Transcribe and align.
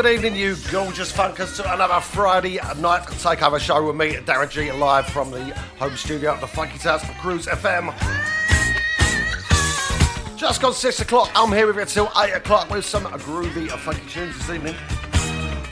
Good 0.00 0.14
evening, 0.14 0.36
you 0.36 0.54
gorgeous 0.70 1.10
funkers, 1.10 1.56
to 1.56 1.74
another 1.74 2.00
Friday 2.00 2.60
night 2.78 3.02
takeover 3.18 3.58
show 3.58 3.84
with 3.84 3.96
me, 3.96 4.12
Darren 4.12 4.48
G, 4.48 4.70
live 4.70 5.06
from 5.06 5.32
the 5.32 5.52
home 5.76 5.96
studio 5.96 6.34
at 6.34 6.40
the 6.40 6.46
Funky 6.46 6.78
Towers 6.78 7.02
for 7.02 7.12
Cruise 7.14 7.46
FM. 7.46 7.92
Just 10.36 10.62
gone 10.62 10.72
six 10.72 11.00
o'clock. 11.00 11.32
I'm 11.34 11.50
here 11.50 11.66
with 11.66 11.78
you 11.78 11.84
till 11.84 12.12
eight 12.16 12.30
o'clock 12.30 12.70
with 12.70 12.84
some 12.84 13.06
groovy 13.06 13.68
funky 13.70 14.08
tunes 14.08 14.38
this 14.38 14.50
evening. 14.50 14.76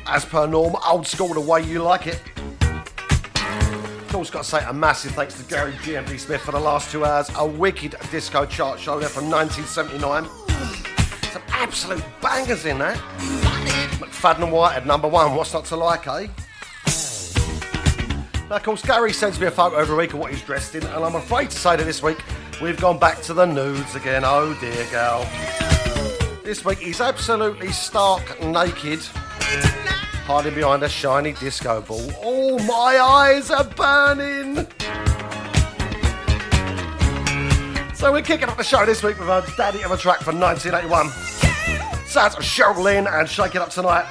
As 0.08 0.24
per 0.24 0.48
norm, 0.48 0.74
old 0.84 1.06
school 1.06 1.32
the 1.32 1.40
way 1.40 1.62
you 1.62 1.84
like 1.84 2.08
it. 2.08 2.20
Of 2.64 4.08
course, 4.08 4.28
got 4.28 4.42
to 4.42 4.50
say 4.50 4.64
a 4.66 4.72
massive 4.72 5.12
thanks 5.12 5.40
to 5.40 5.44
Gary 5.44 5.74
GMD 5.74 6.18
Smith 6.18 6.40
for 6.40 6.50
the 6.50 6.58
last 6.58 6.90
two 6.90 7.04
hours. 7.04 7.30
A 7.36 7.46
wicked 7.46 7.94
disco 8.10 8.44
chart 8.44 8.80
show 8.80 8.98
there 8.98 9.08
from 9.08 9.30
1979. 9.30 10.24
Some 11.30 11.42
absolute 11.50 12.02
bangers 12.20 12.66
in 12.66 12.78
there. 12.78 13.00
McFadden 14.26 14.50
White 14.50 14.74
at 14.74 14.86
number 14.86 15.06
one. 15.06 15.36
What's 15.36 15.52
not 15.52 15.66
to 15.66 15.76
like, 15.76 16.08
eh? 16.08 16.26
Now, 18.50 18.56
of 18.56 18.62
course, 18.64 18.82
Gary 18.82 19.12
sends 19.12 19.38
me 19.38 19.46
a 19.46 19.52
photo 19.52 19.76
every 19.76 19.96
week 19.96 20.14
of 20.14 20.18
what 20.18 20.32
he's 20.32 20.42
dressed 20.42 20.74
in, 20.74 20.84
and 20.84 21.04
I'm 21.04 21.14
afraid 21.14 21.50
to 21.50 21.56
say 21.56 21.76
that 21.76 21.84
this 21.84 22.02
week 22.02 22.18
we've 22.60 22.80
gone 22.80 22.98
back 22.98 23.22
to 23.22 23.34
the 23.34 23.44
nudes 23.44 23.94
again. 23.94 24.22
Oh 24.24 24.56
dear, 24.60 24.84
gal. 24.90 25.24
This 26.42 26.64
week 26.64 26.78
he's 26.78 27.00
absolutely 27.00 27.70
stark 27.70 28.42
naked 28.42 29.00
hiding 30.26 30.56
behind 30.56 30.82
a 30.82 30.88
shiny 30.88 31.32
disco 31.32 31.80
ball. 31.82 32.10
Oh, 32.20 32.58
my 32.58 32.98
eyes 32.98 33.52
are 33.52 33.62
burning! 33.62 34.66
So 37.94 38.10
we're 38.10 38.22
kicking 38.22 38.48
off 38.48 38.56
the 38.56 38.64
show 38.64 38.84
this 38.86 39.04
week 39.04 39.20
with 39.20 39.28
a 39.28 39.44
daddy 39.56 39.82
of 39.82 39.92
a 39.92 39.96
track 39.96 40.18
from 40.20 40.40
1981. 40.40 41.25
Sounds 42.16 42.34
of 42.34 42.44
Cheryl 42.44 42.82
Lynn 42.82 43.06
and 43.06 43.28
Shake 43.28 43.56
It 43.56 43.60
Up 43.60 43.68
Tonight. 43.68 44.06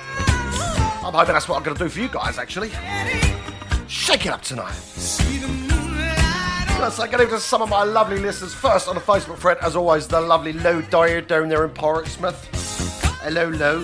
I'm 1.03 1.11
hoping 1.11 1.33
that's 1.33 1.49
what 1.49 1.57
I'm 1.57 1.63
going 1.63 1.75
to 1.75 1.83
do 1.85 1.89
for 1.89 1.99
you 1.99 2.07
guys, 2.07 2.37
actually. 2.37 2.69
Shake 3.87 4.27
it 4.27 4.31
up 4.31 4.43
tonight. 4.43 4.75
Yes, 6.77 6.99
I 6.99 7.07
get 7.09 7.19
into 7.21 7.39
some 7.39 7.63
of 7.63 7.69
my 7.69 7.83
lovely 7.83 8.19
listeners. 8.19 8.53
First 8.53 8.87
on 8.87 8.93
the 8.93 9.01
Facebook 9.01 9.39
thread, 9.39 9.57
as 9.63 9.75
always, 9.75 10.05
the 10.05 10.21
lovely 10.21 10.53
Low 10.53 10.83
Dyer 10.83 11.19
down 11.19 11.49
there 11.49 11.65
in 11.65 11.71
Portsmouth. 11.71 12.47
Hello, 13.23 13.49
Low. 13.49 13.83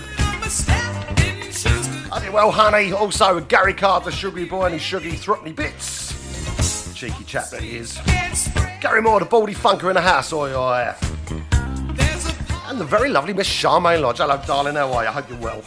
I 2.12 2.20
did 2.22 2.32
well, 2.32 2.52
honey. 2.52 2.92
Also, 2.92 3.40
Gary 3.40 3.74
Card, 3.74 4.04
the 4.04 4.12
sugary 4.12 4.46
boy, 4.46 4.66
and 4.66 4.76
his 4.76 4.84
sugary 4.84 5.14
throttny 5.14 5.56
bits. 5.56 6.94
Cheeky 6.94 7.24
chap 7.24 7.50
that 7.50 7.64
he 7.64 7.78
is. 7.78 7.98
Gary 8.82 9.02
Moore, 9.02 9.20
the 9.20 9.26
baldy 9.26 9.56
funker 9.56 9.90
in 9.90 9.96
the 9.96 10.02
house. 10.02 10.32
Oi, 10.32 10.56
oi. 10.56 10.94
And 12.72 12.80
the 12.80 12.86
very 12.86 13.10
lovely 13.10 13.34
Miss 13.34 13.50
Charmaine 13.50 14.00
Lodge. 14.00 14.20
Hello, 14.20 14.42
darling. 14.48 14.76
How 14.76 14.94
are 14.94 15.04
you? 15.04 15.10
I 15.10 15.12
hope 15.12 15.30
you're 15.30 15.38
well. 15.40 15.62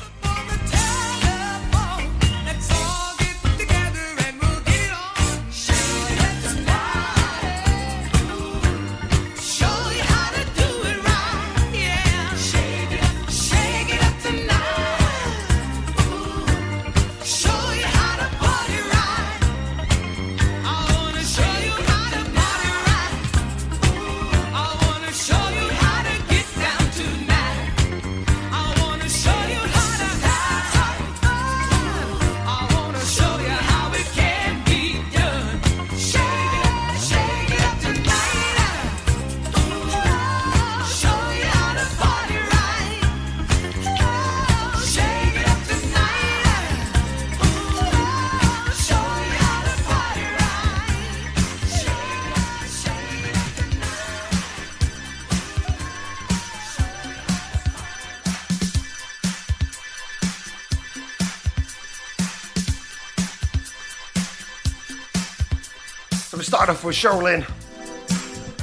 Cheryl 66.95 67.25
Lynn. 67.25 67.45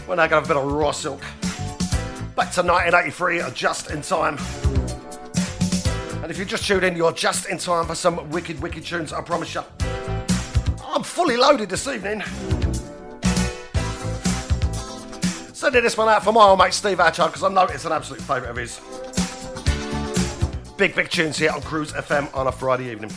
We're 0.07 0.15
now 0.15 0.27
going 0.27 0.29
to 0.29 0.35
have 0.35 0.45
a 0.45 0.47
bit 0.47 0.57
of 0.57 0.71
raw 0.71 0.91
silk. 0.91 1.19
Back 2.33 2.51
to 2.53 2.63
1983, 2.63 3.41
just 3.53 3.91
in 3.91 4.01
time. 4.01 4.37
And 6.23 6.31
if 6.31 6.37
you 6.37 6.45
just 6.45 6.65
tuned 6.65 6.85
in, 6.85 6.95
you're 6.95 7.11
just 7.11 7.49
in 7.49 7.57
time 7.57 7.85
for 7.85 7.93
some 7.93 8.29
wicked, 8.29 8.61
wicked 8.61 8.85
tunes, 8.85 9.11
I 9.11 9.21
promise 9.21 9.53
you. 9.53 9.63
I'm 10.85 11.03
fully 11.03 11.35
loaded 11.35 11.69
this 11.69 11.87
evening. 11.87 12.23
Sending 15.53 15.83
this 15.83 15.97
one 15.97 16.07
out 16.07 16.23
for 16.23 16.31
my 16.31 16.41
old 16.41 16.59
mate 16.59 16.73
Steve 16.73 17.01
Atchard 17.01 17.31
because 17.31 17.43
I 17.43 17.49
know 17.49 17.65
it's 17.65 17.85
an 17.85 17.91
absolute 17.91 18.21
favourite 18.21 18.49
of 18.49 18.55
his. 18.55 18.79
Big, 20.77 20.95
big 20.95 21.09
tunes 21.09 21.37
here 21.37 21.51
on 21.51 21.61
Cruise 21.61 21.91
FM 21.91 22.33
on 22.33 22.47
a 22.47 22.51
Friday 22.51 22.91
evening. 22.91 23.11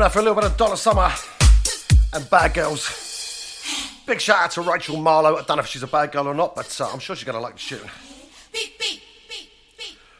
Time 0.00 0.06
now 0.06 0.08
for 0.08 0.20
a 0.20 0.22
little 0.22 0.34
bit 0.34 0.50
of 0.50 0.56
Donna 0.56 0.78
Summer 0.78 1.12
and 2.14 2.30
Bad 2.30 2.54
Girls. 2.54 4.00
Big 4.06 4.18
shout 4.18 4.44
out 4.44 4.50
to 4.52 4.62
Rachel 4.62 4.96
Marlowe. 4.96 5.36
I 5.36 5.42
don't 5.42 5.58
know 5.58 5.62
if 5.62 5.66
she's 5.66 5.82
a 5.82 5.86
bad 5.86 6.10
girl 6.10 6.26
or 6.26 6.32
not, 6.32 6.56
but 6.56 6.80
uh, 6.80 6.88
I'm 6.90 7.00
sure 7.00 7.14
she's 7.14 7.26
going 7.26 7.34
to 7.34 7.40
like 7.40 7.56
the 7.56 7.60
tune. 7.60 7.90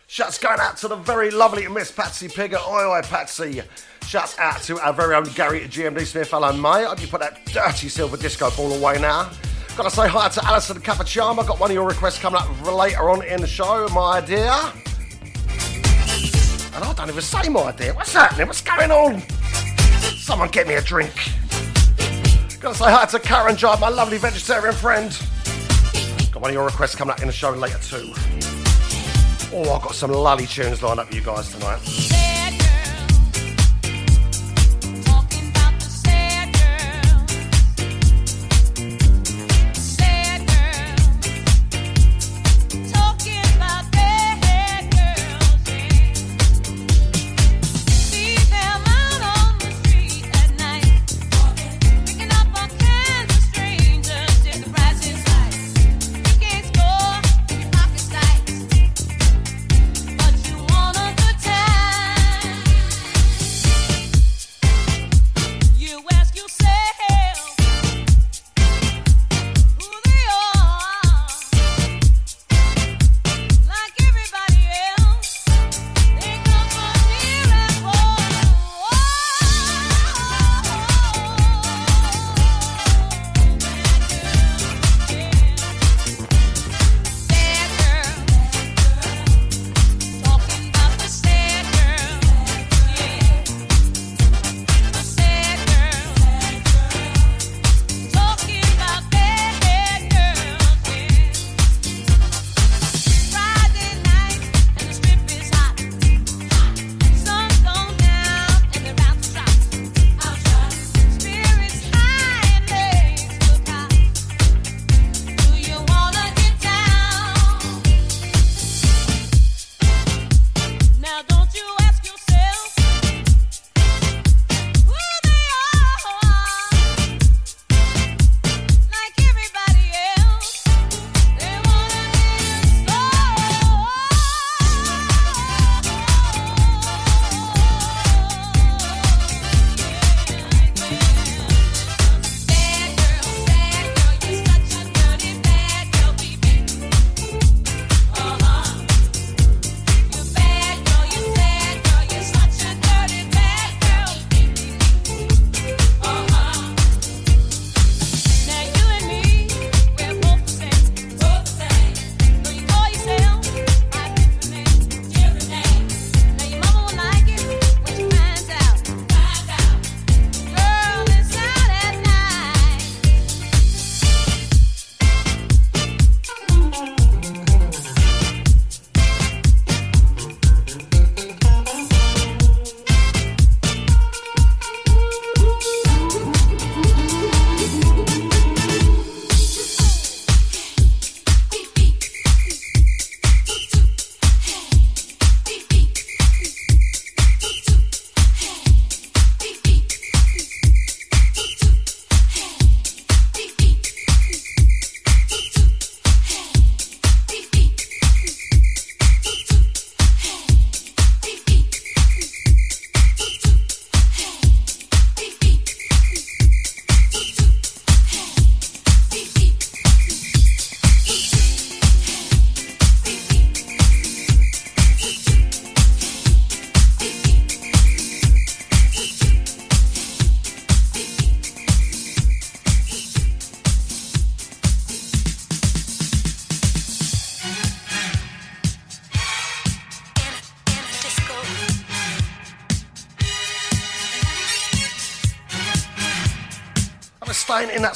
Shouts 0.07 0.37
going 0.37 0.61
out 0.61 0.77
to 0.77 0.89
the 0.89 0.97
very 0.97 1.31
lovely 1.31 1.67
Miss 1.67 1.91
Patsy 1.91 2.29
Pigger. 2.29 2.61
Oi, 2.69 2.95
oi, 2.95 3.01
Patsy. 3.05 3.63
Shouts 4.07 4.39
out 4.39 4.61
to 4.65 4.79
our 4.81 4.93
very 4.93 5.15
own 5.15 5.25
Gary 5.35 5.65
at 5.65 5.71
GMD 5.71 6.05
Smith. 6.05 6.31
Hello, 6.31 6.53
mate. 6.53 6.69
I 6.69 6.85
hope 6.85 7.01
you 7.01 7.09
put 7.09 7.21
that 7.21 7.47
dirty 7.47 7.89
silver 7.89 8.19
disco 8.19 8.51
ball 8.51 8.75
away 8.75 9.01
now. 9.01 9.31
Gotta 9.79 9.91
say 9.91 10.09
hi 10.09 10.29
to 10.29 10.45
Alison 10.45 10.79
Cappuccino. 10.83 11.35
Got 11.47 11.59
one 11.59 11.71
of 11.71 11.75
your 11.75 11.89
requests 11.89 12.19
coming 12.19 12.39
up 12.39 12.67
later 12.67 13.09
on 13.09 13.25
in 13.25 13.41
the 13.41 13.47
show, 13.47 13.89
my 13.95 14.21
dear. 14.21 14.53
And 16.75 16.85
I 16.85 16.93
don't 16.95 17.09
even 17.09 17.23
say 17.23 17.49
my 17.49 17.73
dear. 17.73 17.95
What's 17.95 18.13
happening? 18.13 18.47
What's 18.47 18.61
going 18.61 18.91
on? 18.91 19.40
Someone 20.31 20.49
get 20.51 20.69
me 20.69 20.75
a 20.75 20.81
drink. 20.81 21.13
Gotta 22.61 22.77
say 22.77 22.89
hi 22.89 23.05
to 23.05 23.19
Karen 23.19 23.57
Job, 23.57 23.81
my 23.81 23.89
lovely 23.89 24.17
vegetarian 24.17 24.77
friend. 24.77 25.11
Got 26.31 26.41
one 26.41 26.51
of 26.51 26.55
your 26.55 26.65
requests 26.65 26.95
coming 26.95 27.11
up 27.11 27.21
in 27.21 27.27
the 27.27 27.33
show 27.33 27.51
later 27.51 27.79
too. 27.79 28.13
Oh, 29.53 29.75
I've 29.75 29.83
got 29.83 29.97
some 29.97 30.13
lolly 30.13 30.47
tunes 30.47 30.85
lined 30.85 31.01
up 31.01 31.09
for 31.09 31.17
you 31.17 31.21
guys 31.21 31.51
tonight. 31.53 32.20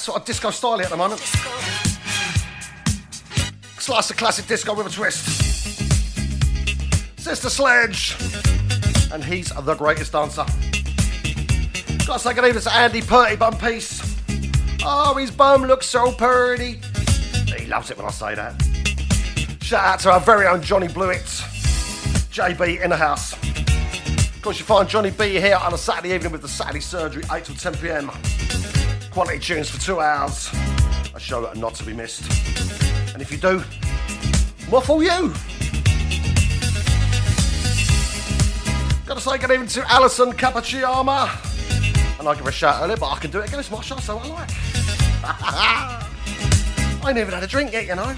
Sort 0.04 0.20
of 0.20 0.26
disco 0.26 0.50
style 0.50 0.78
at 0.82 0.90
the 0.90 0.96
moment. 0.96 1.18
Slice 3.80 4.10
of 4.10 4.16
classic 4.18 4.46
disco 4.46 4.74
with 4.74 4.86
a 4.86 4.90
twist. 4.90 5.24
Sister 7.18 7.48
Sledge. 7.48 8.14
And 9.10 9.24
he's 9.24 9.48
the 9.48 9.74
greatest 9.74 10.12
dancer. 10.12 10.44
Gotta 12.06 12.18
say 12.18 12.34
good 12.34 12.44
evening 12.44 12.62
to 12.62 12.74
Andy 12.74 13.00
Purty 13.00 13.36
Bum 13.36 13.56
Piece. 13.56 14.02
Oh, 14.84 15.14
his 15.14 15.30
bum 15.30 15.62
looks 15.64 15.86
so 15.86 16.12
pretty. 16.12 16.80
He 17.56 17.64
loves 17.64 17.90
it 17.90 17.96
when 17.96 18.06
I 18.06 18.10
say 18.10 18.34
that. 18.34 18.62
Shout 19.62 19.86
out 19.86 20.00
to 20.00 20.10
our 20.10 20.20
very 20.20 20.46
own 20.46 20.60
Johnny 20.60 20.88
Blewett. 20.88 21.24
JB 22.30 22.82
in 22.82 22.90
the 22.90 22.96
house. 22.96 23.32
Of 23.32 24.42
course, 24.42 24.58
you 24.58 24.66
find 24.66 24.86
Johnny 24.86 25.12
B 25.12 25.40
here 25.40 25.56
on 25.56 25.72
a 25.72 25.78
Saturday 25.78 26.14
evening 26.14 26.32
with 26.32 26.42
the 26.42 26.48
Saturday 26.48 26.80
Surgery, 26.80 27.22
8 27.32 27.42
till 27.46 27.54
10 27.54 27.74
pm. 27.76 28.10
Quality 29.14 29.38
tunes 29.38 29.70
for 29.70 29.80
two 29.80 30.00
hours. 30.00 30.50
A 31.14 31.20
show 31.20 31.40
that 31.42 31.54
are 31.54 31.60
not 31.60 31.76
to 31.76 31.84
be 31.84 31.92
missed. 31.92 32.24
And 33.12 33.22
if 33.22 33.30
you 33.30 33.38
do, 33.38 33.62
waffle 34.68 35.00
you. 35.04 35.32
Gotta 39.06 39.20
say 39.20 39.38
good 39.38 39.52
evening 39.52 39.68
to 39.68 39.88
Alison 39.88 40.32
Cappuccino. 40.32 40.98
and 42.18 42.28
I 42.28 42.34
give 42.34 42.42
her 42.42 42.50
a 42.50 42.52
shout 42.52 42.82
earlier, 42.82 42.96
but 42.96 43.12
I 43.12 43.18
can 43.20 43.30
do 43.30 43.38
it 43.38 43.46
again. 43.46 43.60
It's 43.60 43.70
my 43.70 43.80
show, 43.82 43.98
so 43.98 44.18
I 44.18 44.26
like. 44.26 44.50
I 47.04 47.04
ain't 47.06 47.16
even 47.16 47.34
had 47.34 47.44
a 47.44 47.46
drink 47.46 47.72
yet, 47.72 47.86
you 47.86 47.94
know. 47.94 48.16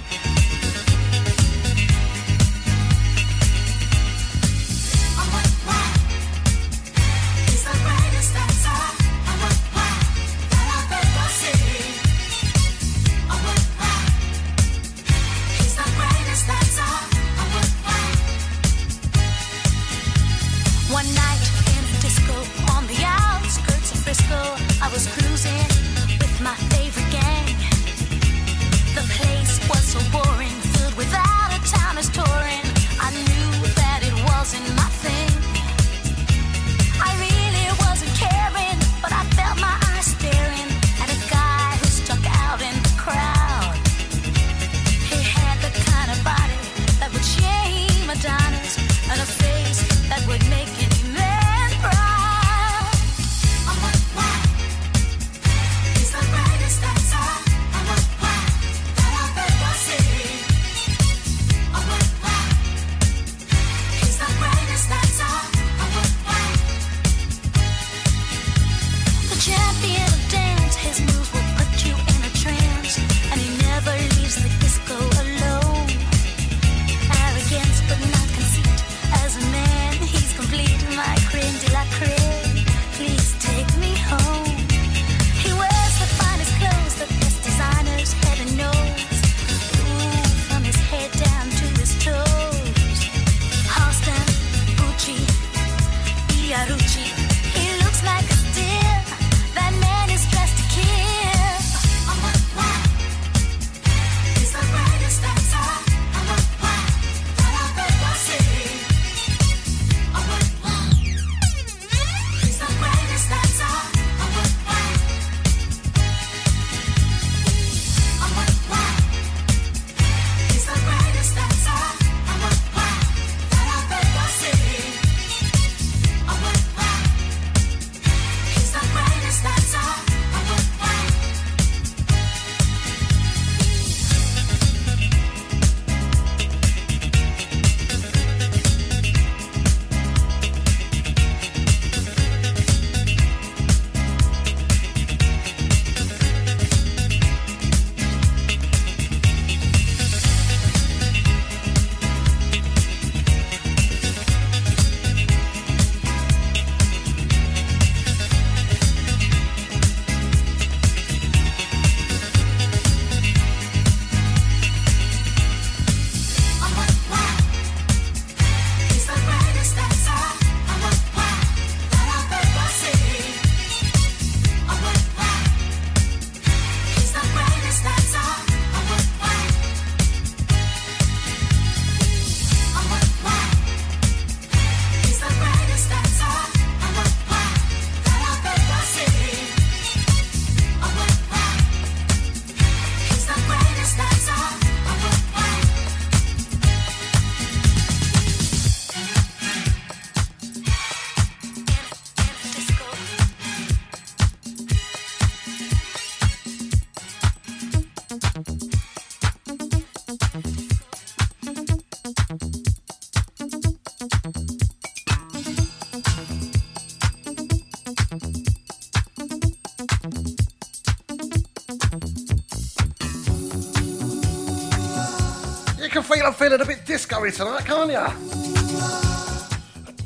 Disco 227.24 227.44
tonight, 227.44 227.64
can't 227.64 227.90
ya? 227.90 228.12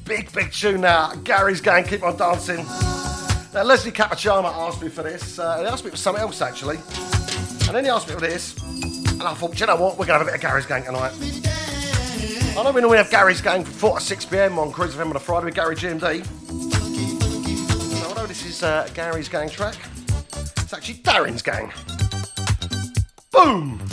Big, 0.05 0.33
big 0.33 0.53
tune 0.53 0.81
now. 0.81 1.13
Gary's 1.25 1.61
Gang, 1.61 1.85
keep 1.85 2.03
on 2.03 2.17
dancing. 2.17 2.65
Now, 3.53 3.63
Leslie 3.65 3.93
Capachama 3.93 4.45
asked 4.45 4.83
me 4.83 4.89
for 4.89 5.03
this. 5.03 5.39
Uh, 5.39 5.61
he 5.61 5.67
asked 5.67 5.85
me 5.85 5.91
for 5.91 5.97
something 5.97 6.23
else, 6.23 6.41
actually. 6.41 6.77
And 7.67 7.75
then 7.77 7.85
he 7.85 7.91
asked 7.91 8.09
me 8.09 8.15
for 8.15 8.21
this. 8.21 8.57
And 9.13 9.23
I 9.23 9.35
thought, 9.35 9.59
you 9.59 9.67
know 9.67 9.77
what? 9.77 9.99
We're 9.99 10.07
going 10.07 10.21
to 10.21 10.25
have 10.25 10.29
a 10.29 10.31
bit 10.31 10.35
of 10.35 10.41
Gary's 10.41 10.67
Gang 10.67 10.85
tonight. 10.85 11.13
I 12.57 12.63
know 12.63 12.73
we 12.73 12.81
normally 12.81 12.99
have 12.99 13.11
Gary's 13.11 13.41
Gang 13.41 13.65
from 13.65 13.75
4 13.75 13.99
to 13.99 14.05
6 14.05 14.25
pm 14.27 14.59
on 14.59 14.73
Cruise 14.73 14.95
FM 14.95 15.11
on 15.11 15.17
a 15.17 15.21
Friday 15.21 15.47
with 15.47 15.55
Gary 15.55 15.77
GMD. 15.77 16.25
So 17.99 18.09
although 18.09 18.27
this 18.27 18.45
is 18.45 18.63
uh, 18.63 18.89
Gary's 18.95 19.29
Gang 19.29 19.49
track, 19.49 19.77
it's 20.59 20.73
actually 20.73 20.99
Darren's 20.99 21.43
Gang. 21.43 21.73
Boom! 23.33 23.90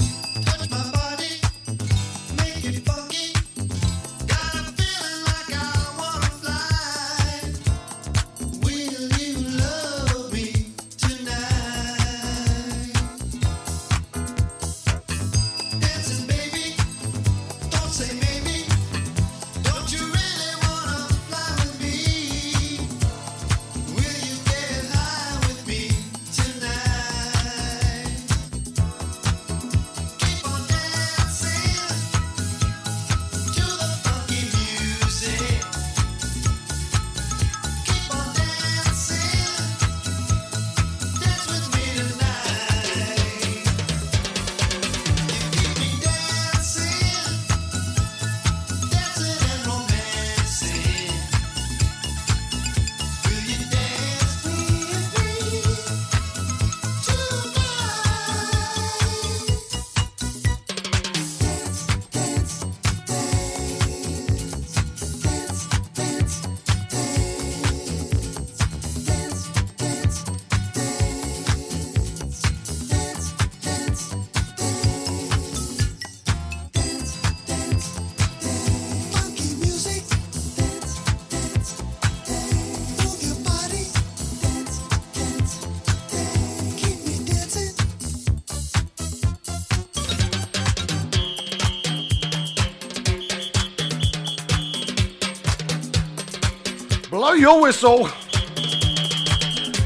Your 97.37 97.61
whistle. 97.61 98.09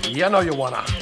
You 0.08 0.30
know 0.30 0.40
you 0.40 0.54
wanna. 0.54 1.01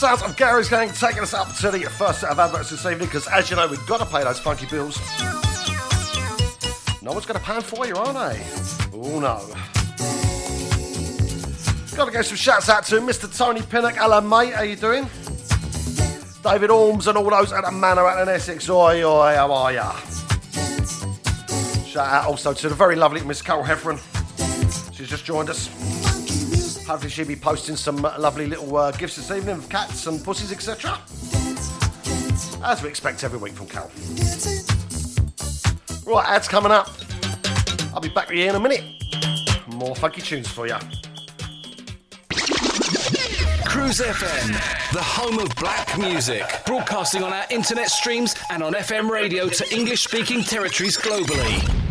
Sounds 0.00 0.22
of 0.22 0.34
Gary's 0.34 0.70
Gang 0.70 0.90
taking 0.92 1.20
us 1.20 1.34
up 1.34 1.54
to 1.56 1.70
the 1.70 1.82
first 1.82 2.20
set 2.22 2.30
of 2.30 2.38
adverts 2.38 2.70
this 2.70 2.86
evening 2.86 3.06
because, 3.06 3.28
as 3.28 3.50
you 3.50 3.56
know, 3.56 3.68
we've 3.68 3.86
got 3.86 3.98
to 3.98 4.06
pay 4.06 4.24
those 4.24 4.38
funky 4.38 4.64
bills. 4.64 4.98
No 7.02 7.12
one's 7.12 7.26
going 7.26 7.38
to 7.38 7.44
pan 7.44 7.60
for 7.60 7.86
you, 7.86 7.94
are 7.96 8.10
they? 8.14 8.42
Oh 8.94 9.20
no. 9.20 9.46
Got 11.94 12.06
to 12.06 12.12
give 12.12 12.24
some 12.24 12.38
shouts 12.38 12.70
out 12.70 12.86
to 12.86 12.94
Mr. 13.00 13.36
Tony 13.36 13.60
Pinnock. 13.60 13.96
Hello, 13.96 14.22
mate. 14.22 14.54
How 14.54 14.62
you 14.62 14.74
doing? 14.74 15.02
David 16.42 16.70
Orms 16.70 17.06
and 17.06 17.18
all 17.18 17.28
those 17.28 17.52
at 17.52 17.62
the 17.66 17.70
Manor 17.70 18.08
at 18.08 18.22
an 18.22 18.34
Essex. 18.34 18.70
Oi, 18.70 19.04
oi, 19.04 19.34
how 19.34 19.52
are 19.52 19.70
ya? 19.70 19.92
Shout 21.84 22.08
out 22.08 22.24
also 22.24 22.54
to 22.54 22.70
the 22.70 22.74
very 22.74 22.96
lovely 22.96 23.22
Miss 23.22 23.42
Carol 23.42 23.64
Heffron. 23.64 24.00
She's 24.94 25.10
just 25.10 25.26
joined 25.26 25.50
us. 25.50 25.99
Hopefully 26.90 27.10
she'll 27.12 27.24
be 27.24 27.36
posting 27.36 27.76
some 27.76 27.98
lovely 27.98 28.48
little 28.48 28.76
uh, 28.76 28.90
gifts 28.90 29.14
this 29.14 29.30
evening 29.30 29.54
of 29.54 29.68
cats 29.68 30.08
and 30.08 30.24
pussies, 30.24 30.50
etc. 30.50 30.98
As 32.64 32.82
we 32.82 32.88
expect 32.88 33.22
every 33.22 33.38
week 33.38 33.52
from 33.52 33.68
Cal. 33.68 33.88
Right, 36.04 36.28
ads 36.28 36.48
coming 36.48 36.72
up. 36.72 36.90
I'll 37.94 38.00
be 38.00 38.08
back 38.08 38.28
with 38.28 38.38
you 38.38 38.48
in 38.48 38.56
a 38.56 38.58
minute. 38.58 38.82
More 39.68 39.94
funky 39.94 40.20
tunes 40.20 40.48
for 40.48 40.66
you. 40.66 40.74
Cruise 43.64 44.00
FM, 44.00 44.92
the 44.92 45.00
home 45.00 45.38
of 45.38 45.54
black 45.54 45.96
music, 45.96 46.42
broadcasting 46.66 47.22
on 47.22 47.32
our 47.32 47.44
internet 47.50 47.88
streams 47.88 48.34
and 48.50 48.64
on 48.64 48.72
FM 48.72 49.08
radio 49.08 49.48
to 49.48 49.72
English 49.72 50.02
speaking 50.02 50.42
territories 50.42 50.96
globally. 50.96 51.89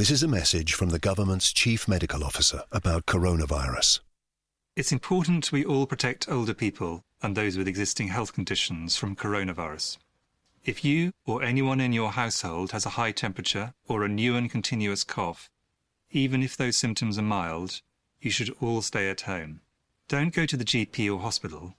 This 0.00 0.10
is 0.10 0.22
a 0.22 0.28
message 0.28 0.72
from 0.72 0.88
the 0.88 0.98
government's 0.98 1.52
chief 1.52 1.86
medical 1.86 2.24
officer 2.24 2.62
about 2.72 3.04
coronavirus. 3.04 4.00
It's 4.74 4.92
important 4.92 5.52
we 5.52 5.62
all 5.62 5.86
protect 5.86 6.26
older 6.26 6.54
people 6.54 7.04
and 7.22 7.36
those 7.36 7.58
with 7.58 7.68
existing 7.68 8.08
health 8.08 8.32
conditions 8.32 8.96
from 8.96 9.14
coronavirus. 9.14 9.98
If 10.64 10.86
you 10.86 11.12
or 11.26 11.42
anyone 11.42 11.82
in 11.82 11.92
your 11.92 12.12
household 12.12 12.72
has 12.72 12.86
a 12.86 12.96
high 12.96 13.12
temperature 13.12 13.74
or 13.88 14.02
a 14.02 14.08
new 14.08 14.36
and 14.36 14.50
continuous 14.50 15.04
cough, 15.04 15.50
even 16.10 16.42
if 16.42 16.56
those 16.56 16.78
symptoms 16.78 17.18
are 17.18 17.32
mild, 17.36 17.82
you 18.22 18.30
should 18.30 18.56
all 18.58 18.80
stay 18.80 19.10
at 19.10 19.28
home. 19.32 19.60
Don't 20.08 20.32
go 20.32 20.46
to 20.46 20.56
the 20.56 20.64
GP 20.64 21.14
or 21.14 21.20
hospital. 21.20 21.74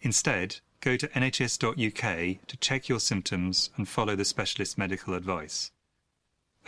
Instead, 0.00 0.60
go 0.80 0.96
to 0.96 1.08
nhs.uk 1.08 2.46
to 2.46 2.56
check 2.56 2.88
your 2.88 3.00
symptoms 3.00 3.68
and 3.76 3.86
follow 3.86 4.16
the 4.16 4.24
specialist 4.24 4.78
medical 4.78 5.12
advice. 5.12 5.72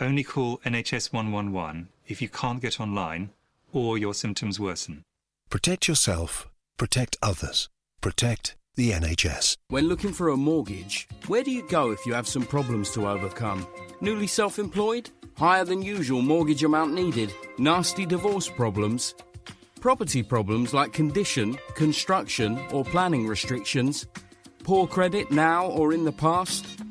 Only 0.01 0.23
call 0.23 0.59
NHS 0.59 1.11
111 1.11 1.89
if 2.07 2.21
you 2.21 2.29
can't 2.29 2.61
get 2.61 2.79
online 2.79 3.31
or 3.73 3.97
your 3.97 4.13
symptoms 4.13 4.59
worsen. 4.59 5.03
Protect 5.49 5.89
yourself, 5.89 6.47
protect 6.77 7.17
others, 7.21 7.67
protect 7.99 8.55
the 8.75 8.91
NHS. 8.91 9.57
When 9.67 9.89
looking 9.89 10.13
for 10.13 10.29
a 10.29 10.37
mortgage, 10.37 11.09
where 11.27 11.43
do 11.43 11.51
you 11.51 11.67
go 11.67 11.91
if 11.91 12.05
you 12.05 12.13
have 12.13 12.29
some 12.29 12.45
problems 12.45 12.91
to 12.91 13.09
overcome? 13.09 13.67
Newly 13.99 14.27
self 14.27 14.57
employed? 14.57 15.09
Higher 15.35 15.65
than 15.65 15.81
usual 15.81 16.21
mortgage 16.21 16.63
amount 16.63 16.93
needed? 16.93 17.33
Nasty 17.57 18.05
divorce 18.05 18.47
problems? 18.47 19.15
Property 19.81 20.23
problems 20.23 20.73
like 20.73 20.93
condition, 20.93 21.57
construction, 21.75 22.57
or 22.71 22.85
planning 22.85 23.27
restrictions? 23.27 24.05
Poor 24.63 24.87
credit 24.87 25.29
now 25.29 25.65
or 25.67 25.93
in 25.93 26.05
the 26.05 26.11
past? 26.11 26.65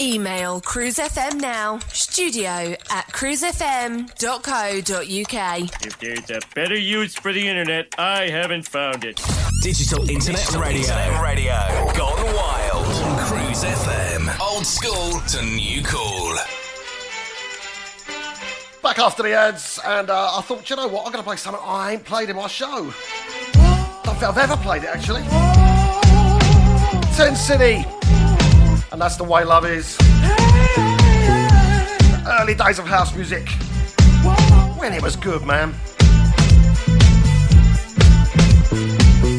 Email 0.00 0.60
cruisefm 0.60 1.40
now, 1.40 1.80
studio 1.92 2.76
at 2.90 3.06
cruisefm.co.uk. 3.08 4.08
If 5.84 5.98
there's 5.98 6.30
a 6.30 6.40
better 6.54 6.78
use 6.78 7.16
for 7.16 7.32
the 7.32 7.48
internet, 7.48 7.92
I 7.98 8.28
haven't 8.28 8.68
found 8.68 9.04
it. 9.04 9.20
Digital 9.60 10.08
Internet 10.08 10.40
Digital 10.42 10.60
Radio. 10.60 10.82
Internet 10.82 11.20
Radio. 11.22 11.92
Gone 11.96 12.34
wild. 12.36 12.86
On 12.86 13.18
Cruise 13.26 13.64
FM. 13.64 14.40
Old 14.40 14.64
school 14.64 15.20
to 15.20 15.42
new 15.44 15.82
cool. 15.82 16.36
Back 18.80 19.00
after 19.00 19.24
the 19.24 19.32
ads, 19.32 19.80
and 19.84 20.10
uh, 20.10 20.36
I 20.38 20.42
thought, 20.42 20.70
you 20.70 20.76
know 20.76 20.86
what, 20.86 21.06
I'm 21.06 21.12
going 21.12 21.24
to 21.24 21.28
play 21.28 21.36
something 21.36 21.60
I 21.64 21.94
ain't 21.94 22.04
played 22.04 22.30
in 22.30 22.36
my 22.36 22.46
show. 22.46 22.92
I 22.94 24.00
Don't 24.04 24.14
think 24.14 24.22
I've 24.30 24.38
ever 24.38 24.56
played 24.58 24.84
it, 24.84 24.90
actually. 24.90 25.22
Ten 27.16 27.34
City. 27.34 27.84
And 28.90 29.00
that's 29.00 29.16
the 29.16 29.24
way 29.24 29.44
love 29.44 29.66
is. 29.66 29.98
Early 32.40 32.54
days 32.54 32.78
of 32.78 32.86
house 32.86 33.14
music. 33.14 33.48
When 34.78 34.94
it 34.94 35.02
was 35.02 35.16
good, 35.16 35.44
man. 35.44 35.74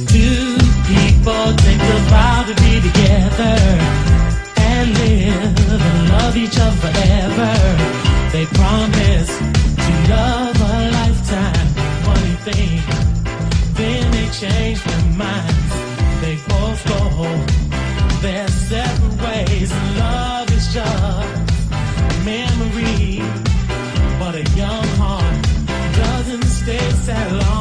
Two 0.08 0.58
people 0.86 1.44
take 1.66 1.82
a 1.82 2.00
vow 2.10 2.44
to 2.48 2.56
be 2.62 2.80
together 2.82 3.58
and 4.58 4.94
live 4.98 5.82
and 5.82 6.10
love 6.10 6.38
each 6.38 6.58
other 6.60 6.78
forever. 6.78 7.52
They 8.32 8.46
promise 8.46 9.36
to 9.38 9.94
love 10.14 10.56
a 10.62 10.92
lifetime. 10.92 11.68
Funny 12.06 12.36
thing, 12.46 12.82
then 13.74 14.12
they 14.12 14.30
change 14.30 14.84
their 14.84 15.06
minds. 15.18 15.74
They 16.22 16.36
both 16.48 16.88
go 16.88 17.24
their 17.24 17.69
separate 18.70 19.20
ways. 19.24 19.72
Love 19.98 20.52
is 20.52 20.72
just 20.72 21.42
a 21.72 22.24
memory, 22.24 23.20
but 24.20 24.36
a 24.36 24.44
young 24.56 24.88
heart 25.02 25.42
doesn't 25.96 26.44
stay 26.44 26.78
sad 26.78 27.32
long. 27.32 27.59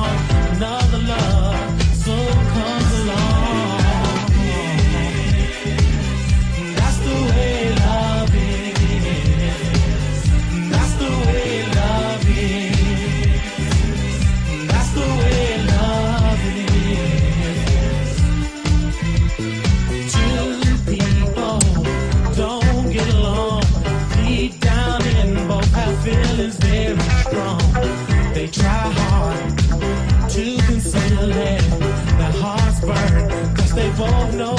Sounds 34.08 34.57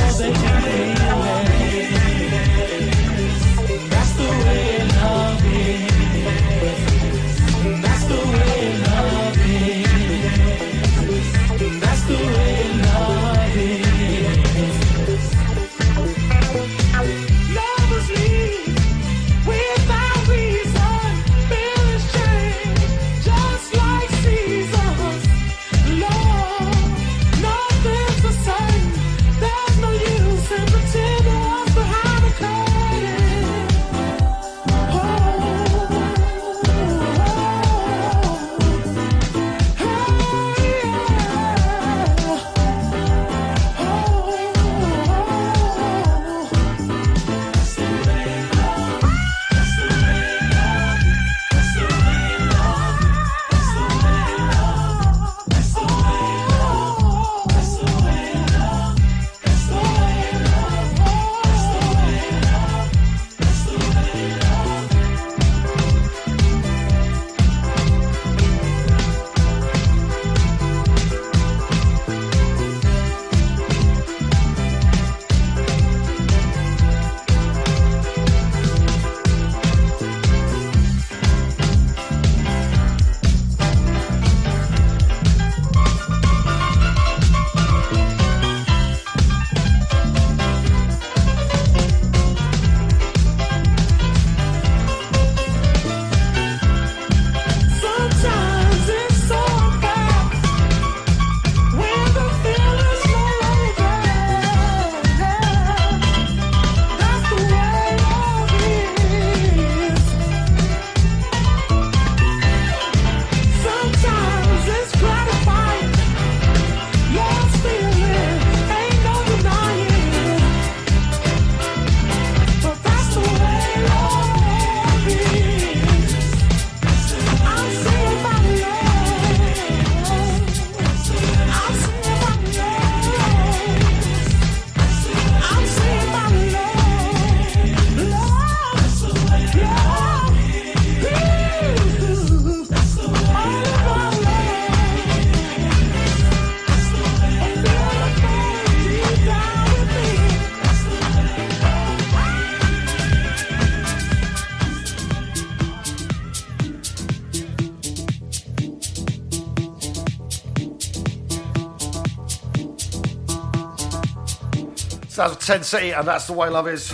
of 165.20 165.40
Ten 165.40 165.64
City, 165.64 165.92
and 165.92 166.08
that's 166.08 166.28
the 166.28 166.34
way 166.34 166.50
love 166.50 166.68
is. 166.68 166.90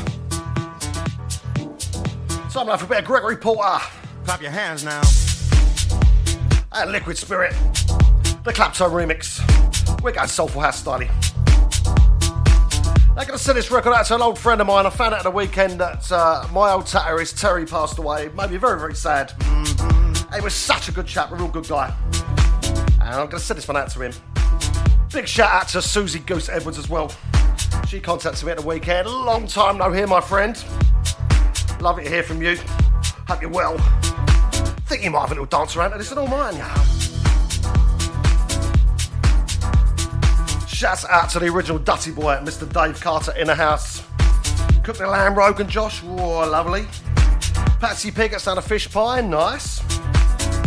Time 2.52 2.70
I'm 2.70 2.78
for 2.78 2.86
a 2.86 2.88
bit 2.88 3.00
of 3.00 3.06
Gregory 3.06 3.38
Porter. 3.38 3.80
Clap 4.24 4.42
your 4.42 4.52
hands 4.52 4.84
now. 4.84 5.02
And 6.72 6.92
Liquid 6.92 7.18
Spirit. 7.18 7.52
The 8.44 8.52
Claptone 8.52 8.92
remix. 8.92 9.42
We're 10.02 10.12
going 10.12 10.28
Soulful 10.28 10.62
House 10.62 10.80
styling. 10.80 11.10
I'm 13.10 13.28
going 13.28 13.38
to 13.38 13.38
send 13.38 13.58
this 13.58 13.70
record 13.70 13.94
out 13.94 14.06
to 14.08 14.16
an 14.16 14.22
old 14.22 14.40
friend 14.40 14.60
of 14.60 14.68
mine. 14.68 14.86
I 14.86 14.90
found 14.90 15.14
out 15.14 15.20
at 15.20 15.24
the 15.24 15.32
weekend 15.32 15.80
that 15.80 16.12
uh, 16.12 16.48
my 16.52 16.72
old 16.72 16.86
tattooist 16.86 17.40
Terry 17.40 17.66
passed 17.66 17.98
away. 17.98 18.26
It 18.26 18.36
Made 18.36 18.52
me 18.52 18.58
very, 18.58 18.80
very 18.80 18.96
sad. 18.96 19.34
He 20.34 20.42
was 20.42 20.54
such 20.54 20.90
a 20.90 20.92
good 20.92 21.08
chap, 21.08 21.32
a 21.32 21.36
real 21.36 21.48
good 21.48 21.68
guy. 21.68 21.96
And 23.02 23.04
I'm 23.04 23.28
going 23.28 23.30
to 23.32 23.40
send 23.40 23.58
this 23.58 23.68
one 23.68 23.78
out 23.78 23.90
to 23.92 24.02
him. 24.02 24.14
Big 25.14 25.28
shout 25.28 25.52
out 25.52 25.68
to 25.70 25.82
Susie 25.82 26.20
Goose 26.20 26.50
Edwards 26.50 26.78
as 26.78 26.90
well. 26.90 27.12
She 27.88 28.00
contacted 28.00 28.46
me 28.46 28.52
at 28.52 28.58
the 28.58 28.66
weekend. 28.66 29.08
Long 29.08 29.48
time 29.48 29.78
no 29.78 29.92
hear, 29.92 30.08
my 30.08 30.22
friend. 30.22 30.56
Love 31.80 32.00
it 32.00 32.04
to 32.06 32.10
hear 32.10 32.24
from 32.24 32.42
you. 32.42 32.58
Hope 33.28 33.42
you're 33.42 33.52
well. 33.52 33.78
Think 34.88 35.04
you 35.04 35.12
might 35.12 35.22
have 35.22 35.32
a 35.32 35.34
little 35.34 35.46
dance 35.46 35.76
around 35.76 35.92
to 35.92 35.98
this 35.98 36.12
all 36.12 36.28
mine. 36.28 36.56
Shouts 40.68 41.06
out 41.06 41.30
to 41.30 41.40
the 41.40 41.48
original 41.48 41.80
Dutty 41.80 42.12
boy, 42.12 42.40
Mr. 42.44 42.72
Dave 42.72 43.00
Carter 43.00 43.32
in 43.38 43.48
the 43.48 43.56
house. 43.56 44.04
Cook 44.84 44.98
the 44.98 45.08
lamb, 45.08 45.36
Rogan 45.36 45.68
Josh. 45.68 46.04
Whoa, 46.04 46.50
lovely. 46.50 46.86
Patsy 47.80 48.12
Pig 48.12 48.32
gets 48.32 48.46
down 48.46 48.58
a 48.58 48.62
fish 48.62 48.92
pie. 48.92 49.22
Nice. 49.22 49.80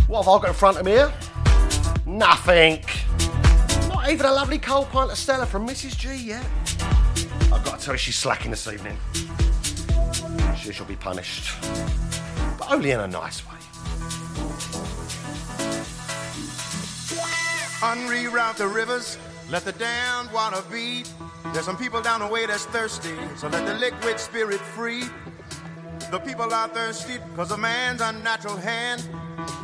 What 0.09 0.25
have 0.25 0.29
I 0.29 0.39
got 0.39 0.49
in 0.49 0.55
front 0.55 0.79
of 0.79 0.85
me 0.85 0.93
here? 0.93 1.13
Nothing. 2.07 2.83
Not 3.89 4.11
even 4.11 4.27
a 4.27 4.33
lovely 4.33 4.59
cold 4.59 4.89
pint 4.89 5.11
of 5.11 5.19
Stella 5.19 5.47
from 5.47 5.69
Mrs. 5.69 5.97
G 5.97 6.15
yet. 6.15 6.47
You, 7.89 7.97
she's 7.97 8.19
slacking 8.19 8.51
this 8.51 8.67
evening. 8.69 8.99
She 10.61 10.73
shall 10.73 10.85
be 10.85 10.97
punished. 10.97 11.55
But 12.59 12.71
only 12.71 12.91
in 12.91 13.01
a 13.01 13.09
nice 13.09 13.43
way. 13.47 13.57
Unreroute 17.81 18.57
the 18.57 18.69
rivers, 18.69 19.17
let 19.51 19.65
the 19.65 19.73
damned 19.73 20.31
water 20.33 20.63
beat. 20.71 21.11
There's 21.55 21.65
some 21.65 21.79
people 21.79 22.03
down 22.03 22.21
the 22.21 22.27
way 22.27 22.45
that's 22.45 22.67
thirsty, 22.67 23.15
so 23.37 23.49
let 23.49 23.65
the 23.65 23.75
liquid 23.75 24.21
spirit 24.21 24.61
free. 24.61 25.05
The 26.11 26.19
people 26.19 26.53
are 26.53 26.69
thirsty 26.69 27.15
because 27.31 27.51
of 27.53 27.59
man's 27.59 28.03
unnatural 28.03 28.57
hand. 28.57 29.09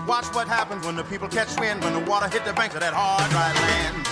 Watch 0.08 0.26
what 0.34 0.48
happens 0.48 0.86
when 0.86 0.96
the 0.96 1.04
people 1.04 1.28
catch 1.28 1.60
wind, 1.60 1.84
when 1.84 1.92
the 1.92 2.10
water 2.10 2.28
hit 2.28 2.46
the 2.46 2.54
banks 2.54 2.74
of 2.74 2.80
that 2.80 2.94
hard, 2.94 3.30
dry 3.30 3.52
land. 3.52 4.06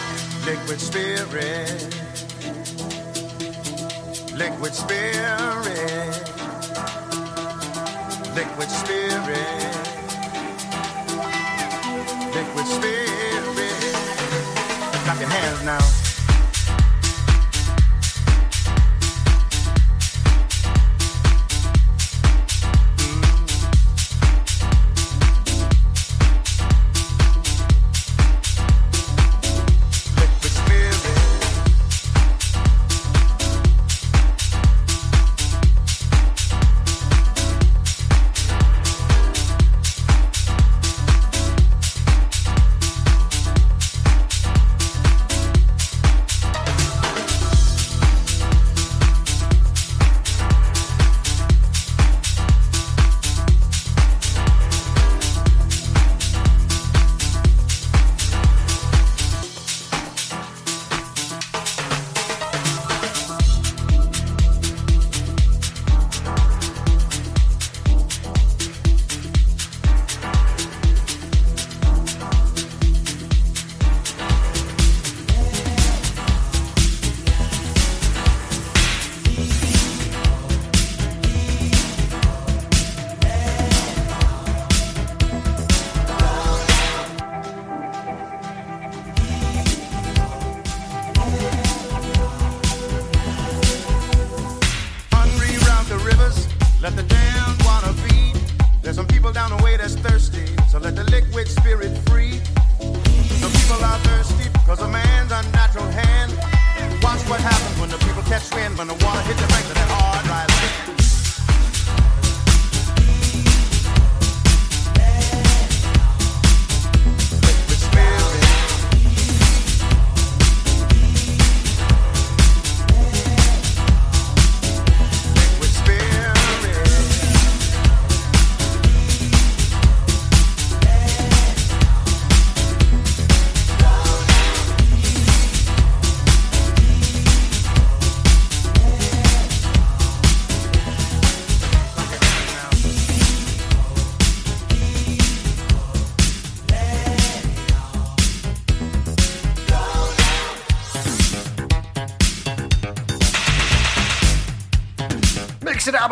Liquid 0.44 0.80
spirit. 0.80 2.11
Liquid 4.34 4.74
spirit. 4.74 6.32
Liquid 8.34 8.70
spirit. 8.70 9.76
Liquid 12.34 12.66
spirit. 12.66 13.94
Clap 15.04 15.20
your 15.20 15.28
hands 15.28 15.62
now. 15.64 16.01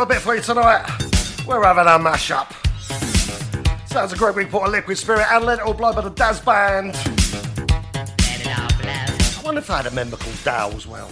Up 0.01 0.09
a 0.09 0.15
bit 0.15 0.23
for 0.23 0.35
you 0.35 0.41
tonight. 0.41 0.83
We're 1.47 1.63
having 1.63 1.85
a 1.85 1.99
mashup. 1.99 2.51
Sounds 3.87 4.15
a 4.15 4.17
great 4.17 4.35
report 4.35 4.65
of 4.67 4.73
Liquid 4.73 4.97
Spirit 4.97 5.27
and 5.31 5.45
Let 5.45 5.59
It 5.59 5.65
All 5.67 5.75
Blow 5.75 5.93
by 5.93 6.01
the 6.01 6.09
Dazz 6.09 6.41
Band. 6.41 6.97
I 8.47 9.43
wonder 9.45 9.59
if 9.59 9.69
I 9.69 9.77
had 9.77 9.87
a 9.89 9.91
member 9.91 10.17
called 10.17 10.43
Dow 10.43 10.71
as 10.71 10.87
well. 10.87 11.11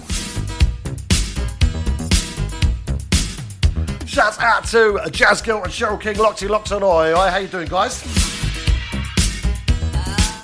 Shouts 4.06 4.38
out 4.38 4.64
to 4.68 5.02
Jazz 5.10 5.42
Gilt 5.42 5.64
and 5.64 5.72
Cheryl 5.72 6.00
King, 6.00 6.18
Oi. 6.18 7.12
Oi, 7.12 7.30
how 7.30 7.36
you 7.36 7.48
doing, 7.48 7.68
guys? 7.68 8.02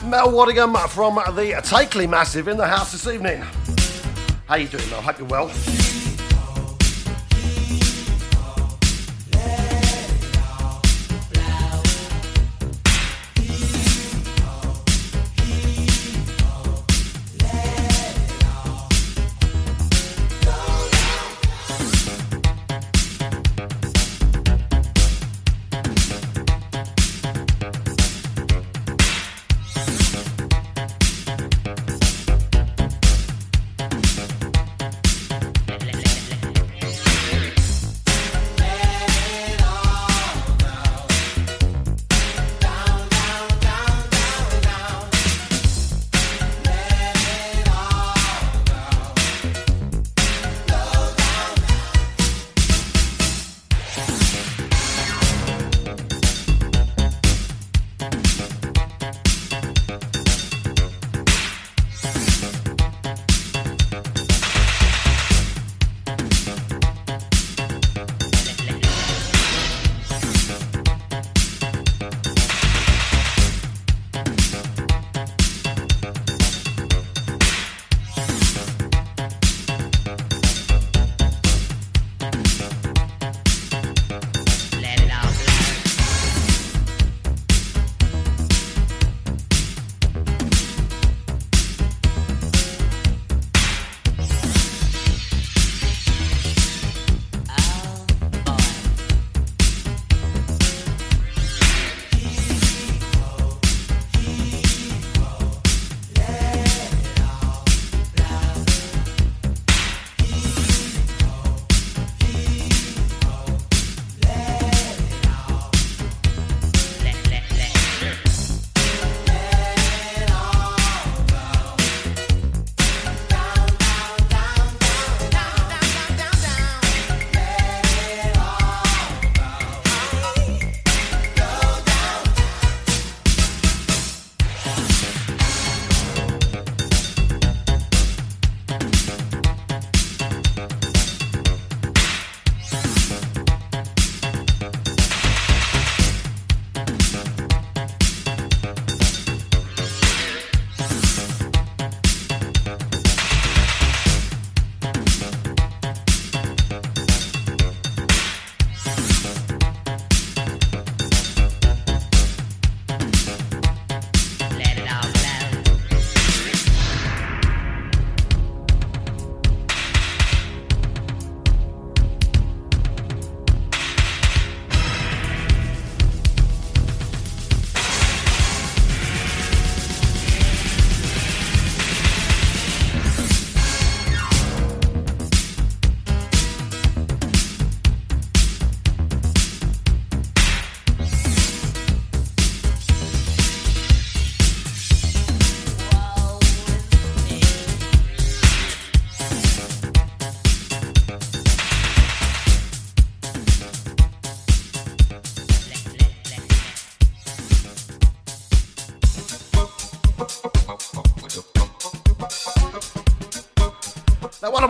Mel 0.05 0.29
Waddingham 0.29 0.87
from 0.91 1.15
the 1.15 1.55
Takeley 1.63 2.07
Massive 2.07 2.49
in 2.49 2.59
the 2.59 2.67
house 2.67 2.93
this 2.93 3.07
evening. 3.07 3.43
How 4.45 4.57
you 4.57 4.69
doing, 4.69 4.91
Mel? 4.91 5.01
Hope 5.01 5.19
you're 5.19 5.29
well. 5.29 5.51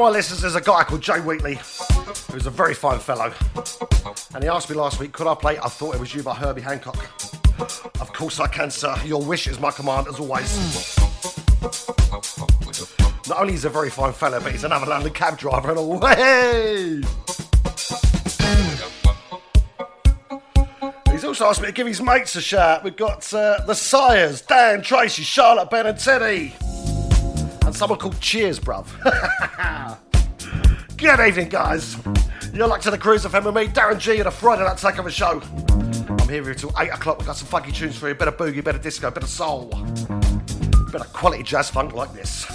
My 0.05 0.11
listeners 0.11 0.45
is 0.45 0.55
a 0.55 0.61
guy 0.61 0.85
called 0.85 1.01
Jay 1.01 1.19
Wheatley, 1.19 1.55
who's 2.31 2.45
a 2.45 2.51
very 2.51 2.75
fine 2.75 2.99
fellow. 2.99 3.33
And 4.35 4.45
he 4.45 4.51
asked 4.51 4.69
me 4.69 4.77
last 4.77 5.01
week, 5.01 5.13
could 5.13 5.27
I 5.27 5.35
play 5.35 5.59
I 5.59 5.69
Thought 5.71 5.95
It 5.95 5.99
Was 5.99 6.15
You 6.15 6.23
by 6.23 6.35
Herbie 6.35 6.61
Hancock? 6.61 7.09
Of 8.03 8.13
course 8.13 8.39
I 8.39 8.47
can, 8.47 8.71
sir. 8.71 8.95
Your 9.07 9.23
wish 9.23 9.47
is 9.47 9.59
my 9.59 9.71
command, 9.71 10.07
as 10.09 10.21
always. 10.21 10.99
Not 13.31 13.41
only 13.41 13.55
is 13.55 13.65
a 13.65 13.71
very 13.71 13.89
fine 13.89 14.13
fella, 14.13 14.43
but 14.43 14.53
he's 14.53 14.65
another 14.65 14.85
London 14.85 15.11
cab 15.11 15.39
driver 15.39 15.71
and 15.71 15.79
away! 15.79 17.01
He's 21.13 21.25
also 21.25 21.47
asked 21.47 21.63
me 21.63 21.69
to 21.69 21.73
give 21.73 21.87
his 21.87 22.03
mates 22.03 22.37
a 22.37 22.43
shout. 22.43 22.85
We've 22.85 22.95
got 22.95 23.33
uh, 23.33 23.65
the 23.67 23.75
Sires, 23.75 24.43
Dan, 24.43 24.83
Tracy, 24.83 25.23
Charlotte, 25.23 25.71
Ben, 25.71 25.87
and 25.87 25.99
Teddy. 25.99 26.53
Someone 27.75 27.99
called 27.99 28.21
Cheers, 28.21 28.61
bruv. 28.61 28.87
Good 30.97 31.21
evening, 31.27 31.49
guys. 31.49 31.97
You're 32.53 32.69
luck 32.69 32.81
to 32.83 32.91
the 32.93 32.97
Cruise 32.97 33.25
FM 33.25 33.47
with 33.47 33.55
me, 33.57 33.67
Darren 33.67 33.99
G, 33.99 34.19
and 34.19 34.29
a 34.29 34.31
Friday 34.31 34.63
night 34.63 34.79
take 34.79 34.97
of 34.99 35.07
a 35.07 35.11
show. 35.11 35.43
I'm 36.09 36.29
here 36.29 36.49
until 36.49 36.73
8 36.79 36.91
o'clock. 36.91 37.19
We've 37.19 37.27
got 37.27 37.37
some 37.37 37.49
funky 37.49 37.73
tunes 37.73 37.99
for 37.99 38.09
you. 38.09 38.15
Better 38.15 38.31
boogie, 38.31 38.63
better 38.63 38.79
disco, 38.79 39.11
better 39.11 39.27
soul. 39.27 39.71
Better 40.93 41.05
quality 41.13 41.43
jazz 41.43 41.69
funk 41.69 41.95
like 41.95 42.13
this. 42.15 42.47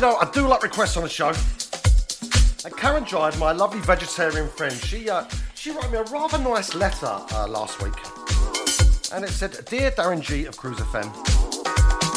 You 0.00 0.06
know, 0.06 0.16
I 0.16 0.30
do 0.30 0.48
like 0.48 0.62
requests 0.62 0.96
on 0.96 1.02
the 1.02 1.10
show. 1.10 1.28
And 2.64 2.74
Karen 2.74 3.04
Jide, 3.04 3.38
my 3.38 3.52
lovely 3.52 3.80
vegetarian 3.80 4.48
friend, 4.48 4.72
she 4.72 5.10
uh, 5.10 5.24
she 5.54 5.72
wrote 5.72 5.90
me 5.92 5.98
a 5.98 6.04
rather 6.04 6.38
nice 6.38 6.74
letter 6.74 7.18
uh, 7.32 7.46
last 7.46 7.82
week. 7.82 7.92
And 9.12 9.26
it 9.26 9.28
said, 9.28 9.62
Dear 9.66 9.90
Darren 9.90 10.22
G 10.22 10.46
of 10.46 10.56
Cruise 10.56 10.78
FM, 10.78 11.12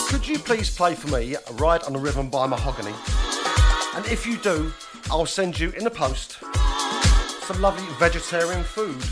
could 0.07 0.25
you 0.25 0.39
please 0.39 0.73
play 0.73 0.95
for 0.95 1.09
me 1.09 1.35
Ride 1.55 1.83
on 1.83 1.91
the 1.91 1.99
Rhythm 1.99 2.29
by 2.29 2.47
Mahogany? 2.47 2.95
And 3.97 4.05
if 4.05 4.25
you 4.25 4.37
do, 4.37 4.71
I'll 5.11 5.25
send 5.25 5.59
you 5.59 5.71
in 5.71 5.83
the 5.83 5.91
post 5.91 6.37
some 7.43 7.59
lovely 7.59 7.83
vegetarian 7.99 8.63
food. 8.63 9.03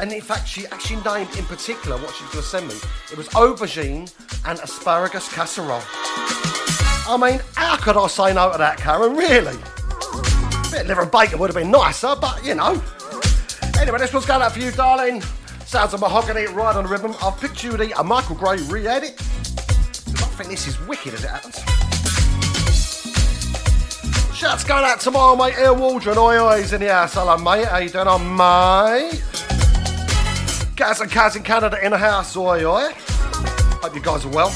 And 0.00 0.10
in 0.10 0.22
fact, 0.22 0.48
she 0.48 0.66
actually 0.68 1.02
named 1.02 1.36
in 1.36 1.44
particular 1.44 1.98
what 1.98 2.14
she's 2.14 2.28
going 2.28 2.42
to 2.42 2.48
send 2.48 2.68
me. 2.68 2.76
It 3.12 3.18
was 3.18 3.28
aubergine 3.30 4.10
and 4.46 4.58
asparagus 4.60 5.30
casserole. 5.30 5.82
I 7.08 7.16
mean, 7.16 7.40
how 7.54 7.76
could 7.76 7.96
I 7.96 8.08
say 8.08 8.34
no 8.34 8.50
to 8.50 8.58
that, 8.58 8.78
Karen? 8.78 9.14
Really? 9.14 9.56
A 9.56 10.70
bit 10.70 10.80
of 10.82 10.86
liver 10.88 11.02
and 11.02 11.10
bacon 11.10 11.38
would 11.38 11.48
have 11.48 11.56
been 11.56 11.70
nicer, 11.70 12.16
but 12.20 12.44
you 12.44 12.54
know. 12.54 12.82
Anyway, 13.80 13.98
this 13.98 14.12
one's 14.12 14.26
going 14.26 14.42
out 14.42 14.52
for 14.52 14.58
you, 14.58 14.72
darling. 14.72 15.22
Sounds 15.66 15.94
of 15.94 16.00
mahogany 16.00 16.46
Ride 16.46 16.76
on 16.76 16.84
the 16.84 16.90
Rhythm. 16.90 17.14
I've 17.22 17.40
picked 17.40 17.62
you 17.62 17.76
the 17.76 17.98
a 17.98 18.02
Michael 18.02 18.34
Gray 18.34 18.56
re-edit. 18.62 19.14
I 19.20 20.28
think 20.36 20.50
this 20.50 20.66
is 20.66 20.80
wicked 20.88 21.14
as 21.14 21.24
it 21.24 21.30
happens. 21.30 21.56
Shouts 24.36 24.64
going 24.64 24.84
out 24.84 25.00
tomorrow, 25.00 25.36
mate. 25.36 25.54
Air 25.56 25.74
Waldron, 25.74 26.18
oi 26.18 26.38
oi's 26.38 26.72
in 26.72 26.80
the 26.80 26.92
house. 26.92 27.14
Hello, 27.14 27.36
mate. 27.36 27.66
How 27.66 27.78
you 27.78 27.88
doing, 27.88 28.36
mate? 28.36 29.22
Gaz 30.76 31.00
and 31.00 31.10
Kaz 31.10 31.36
in 31.36 31.42
Canada 31.42 31.78
in 31.82 31.92
the 31.92 31.98
house, 31.98 32.36
oi 32.36 32.64
oi. 32.64 32.90
Hope 32.92 33.94
you 33.94 34.02
guys 34.02 34.26
are 34.26 34.30
well. 34.30 34.52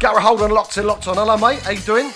Gary 0.00 0.22
Holden 0.22 0.50
locked 0.50 0.78
in, 0.78 0.86
locked 0.86 1.06
on. 1.08 1.16
Hello, 1.16 1.36
mate. 1.36 1.60
How 1.60 1.72
you 1.72 1.80
doing? 1.80 2.10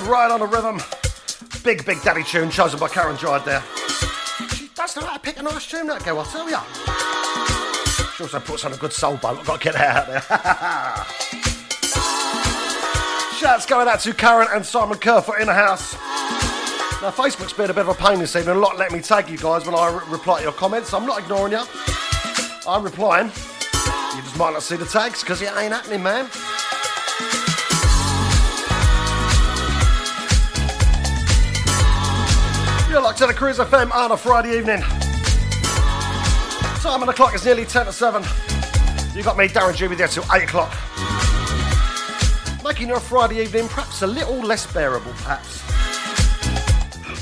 And 0.00 0.08
Ride 0.08 0.30
on 0.30 0.40
the 0.40 0.46
Rhythm. 0.46 0.80
Big, 1.62 1.84
big 1.84 2.02
daddy 2.02 2.22
tune 2.22 2.50
chosen 2.50 2.78
by 2.78 2.88
Karen 2.88 3.16
Jide 3.16 3.44
there. 3.44 3.62
She 4.54 4.68
does 4.74 4.96
know 4.96 5.06
how 5.06 5.14
to 5.14 5.20
pick 5.20 5.38
a 5.38 5.42
nice 5.42 5.66
tune, 5.66 5.86
that 5.88 6.04
girl, 6.04 6.20
I 6.20 6.24
tell 6.24 6.50
ya. 6.50 6.62
She 8.16 8.22
also 8.22 8.40
puts 8.40 8.64
on 8.64 8.72
a 8.72 8.76
good 8.76 8.92
soul 8.92 9.16
bone. 9.16 9.38
I've 9.38 9.46
got 9.46 9.60
to 9.60 9.64
get 9.64 9.74
that 9.74 9.96
out 9.96 10.06
there. 10.06 10.20
Shouts 13.38 13.66
going 13.66 13.88
out 13.88 14.00
to 14.00 14.14
Karen 14.14 14.48
and 14.52 14.64
Simon 14.64 14.98
Kerfoot 14.98 15.40
in 15.40 15.46
the 15.46 15.54
house. 15.54 15.94
Now, 17.02 17.10
Facebook's 17.10 17.52
been 17.52 17.70
a 17.70 17.74
bit 17.74 17.86
of 17.86 17.88
a 17.88 17.94
pain 17.94 18.18
this 18.18 18.36
evening. 18.36 18.56
A 18.56 18.58
lot 18.58 18.78
let 18.78 18.92
me 18.92 19.00
tag 19.00 19.28
you 19.28 19.38
guys 19.38 19.66
when 19.66 19.74
I 19.74 19.88
re- 19.88 20.04
reply 20.08 20.38
to 20.38 20.44
your 20.44 20.52
comments. 20.52 20.94
I'm 20.94 21.06
not 21.06 21.18
ignoring 21.18 21.52
you. 21.52 21.62
I'm 22.66 22.84
replying. 22.84 23.26
You 23.26 24.22
just 24.22 24.38
might 24.38 24.52
not 24.52 24.62
see 24.62 24.76
the 24.76 24.86
tags 24.86 25.20
because 25.22 25.42
it 25.42 25.50
ain't 25.56 25.72
happening, 25.72 26.02
man. 26.02 26.28
To 33.20 33.26
the 33.26 33.34
Cruise 33.34 33.58
FM 33.58 33.92
on 33.92 34.12
a 34.12 34.16
Friday 34.16 34.56
evening. 34.56 34.80
Time 36.80 37.02
on 37.02 37.06
the 37.06 37.12
clock 37.12 37.34
is 37.34 37.44
nearly 37.44 37.66
10 37.66 37.84
to 37.84 37.92
7. 37.92 38.22
You 39.14 39.22
got 39.22 39.36
me, 39.36 39.46
Darren 39.46 39.74
Juby, 39.74 39.94
there 39.94 40.08
till 40.08 40.24
8 40.32 40.44
o'clock. 40.44 40.74
Making 42.64 42.88
your 42.88 42.98
Friday 42.98 43.42
evening 43.42 43.68
perhaps 43.68 44.00
a 44.00 44.06
little 44.06 44.38
less 44.38 44.72
bearable, 44.72 45.12
perhaps. 45.18 45.62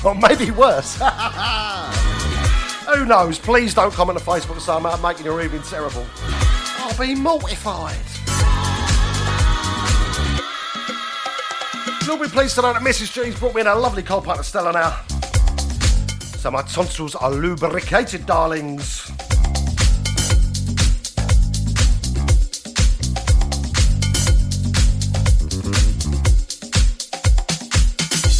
Or 0.05 0.15
maybe 0.15 0.51
worse. 0.51 0.95
Who 2.95 3.05
knows? 3.05 3.37
Please 3.37 3.73
don't 3.73 3.93
comment 3.93 4.19
on 4.19 4.23
Facebook 4.23 4.53
and 4.53 4.61
say 4.61 4.71
I'm 4.71 5.01
making 5.01 5.25
your 5.25 5.43
evening 5.43 5.63
terrible. 5.63 6.05
I'll 6.77 6.97
be 6.97 7.13
mortified. 7.13 7.97
You'll 12.05 12.17
be 12.17 12.29
pleased 12.29 12.55
to 12.55 12.61
know 12.61 12.71
that 12.71 12.83
Mrs. 12.83 13.11
G's 13.11 13.37
brought 13.37 13.53
me 13.53 13.59
in 13.59 13.67
a 13.67 13.75
lovely 13.75 14.01
cold 14.01 14.23
pint 14.23 14.39
of 14.39 14.45
Stella 14.45 14.71
now. 14.71 14.97
So 16.39 16.49
my 16.49 16.61
tonsils 16.61 17.15
are 17.15 17.31
lubricated, 17.31 18.25
darlings. 18.25 19.05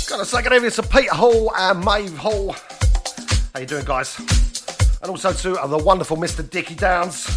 Got 0.07 0.21
a 0.21 0.25
second 0.25 0.53
evening 0.53 0.71
to 0.71 0.83
Peter 0.83 1.13
Hall 1.13 1.51
and 1.57 1.83
Maeve 1.83 2.17
Hall. 2.17 2.55
How 3.53 3.59
you 3.59 3.65
doing, 3.65 3.83
guys? 3.83 4.17
And 5.01 5.11
also 5.11 5.33
to 5.33 5.67
the 5.67 5.77
wonderful 5.77 6.15
Mr. 6.15 6.49
Dickie 6.49 6.75
Downs. 6.75 7.27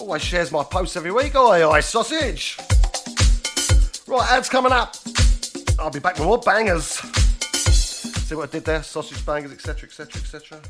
Always 0.00 0.22
shares 0.22 0.50
my 0.50 0.64
posts 0.64 0.96
every 0.96 1.12
week. 1.12 1.36
Oi, 1.36 1.64
oi, 1.64 1.78
sausage. 1.78 2.58
Right, 4.08 4.28
ads 4.32 4.48
coming 4.48 4.72
up. 4.72 4.96
I'll 5.78 5.90
be 5.90 6.00
back 6.00 6.18
with 6.18 6.26
more 6.26 6.38
bangers. 6.38 7.00
See 8.24 8.34
what 8.34 8.48
I 8.48 8.52
did 8.52 8.64
there? 8.64 8.82
Sausage 8.82 9.26
bangers, 9.26 9.52
etc., 9.52 9.86
etc., 9.86 10.22
etc. 10.22 10.62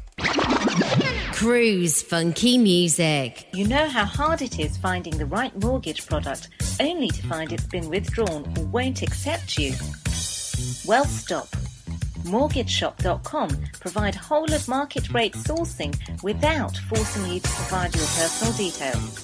Cruise 1.32 2.02
Funky 2.02 2.58
Music. 2.58 3.46
You 3.54 3.68
know 3.68 3.88
how 3.88 4.04
hard 4.04 4.42
it 4.42 4.58
is 4.58 4.76
finding 4.76 5.16
the 5.16 5.26
right 5.26 5.56
mortgage 5.62 6.04
product 6.04 6.48
only 6.80 7.06
to 7.10 7.26
find 7.28 7.52
it's 7.52 7.68
been 7.68 7.88
withdrawn 7.88 8.52
or 8.58 8.64
won't 8.64 9.02
accept 9.02 9.56
you? 9.56 9.72
Well, 10.84 11.04
stop. 11.04 11.46
MortgageShop.com 12.24 13.50
provide 13.78 14.16
whole 14.16 14.52
of 14.52 14.66
market 14.66 15.12
rate 15.12 15.34
sourcing 15.34 15.94
without 16.24 16.76
forcing 16.88 17.24
you 17.32 17.38
to 17.38 17.48
provide 17.48 17.94
your 17.94 18.06
personal 18.06 18.52
details. 18.54 19.23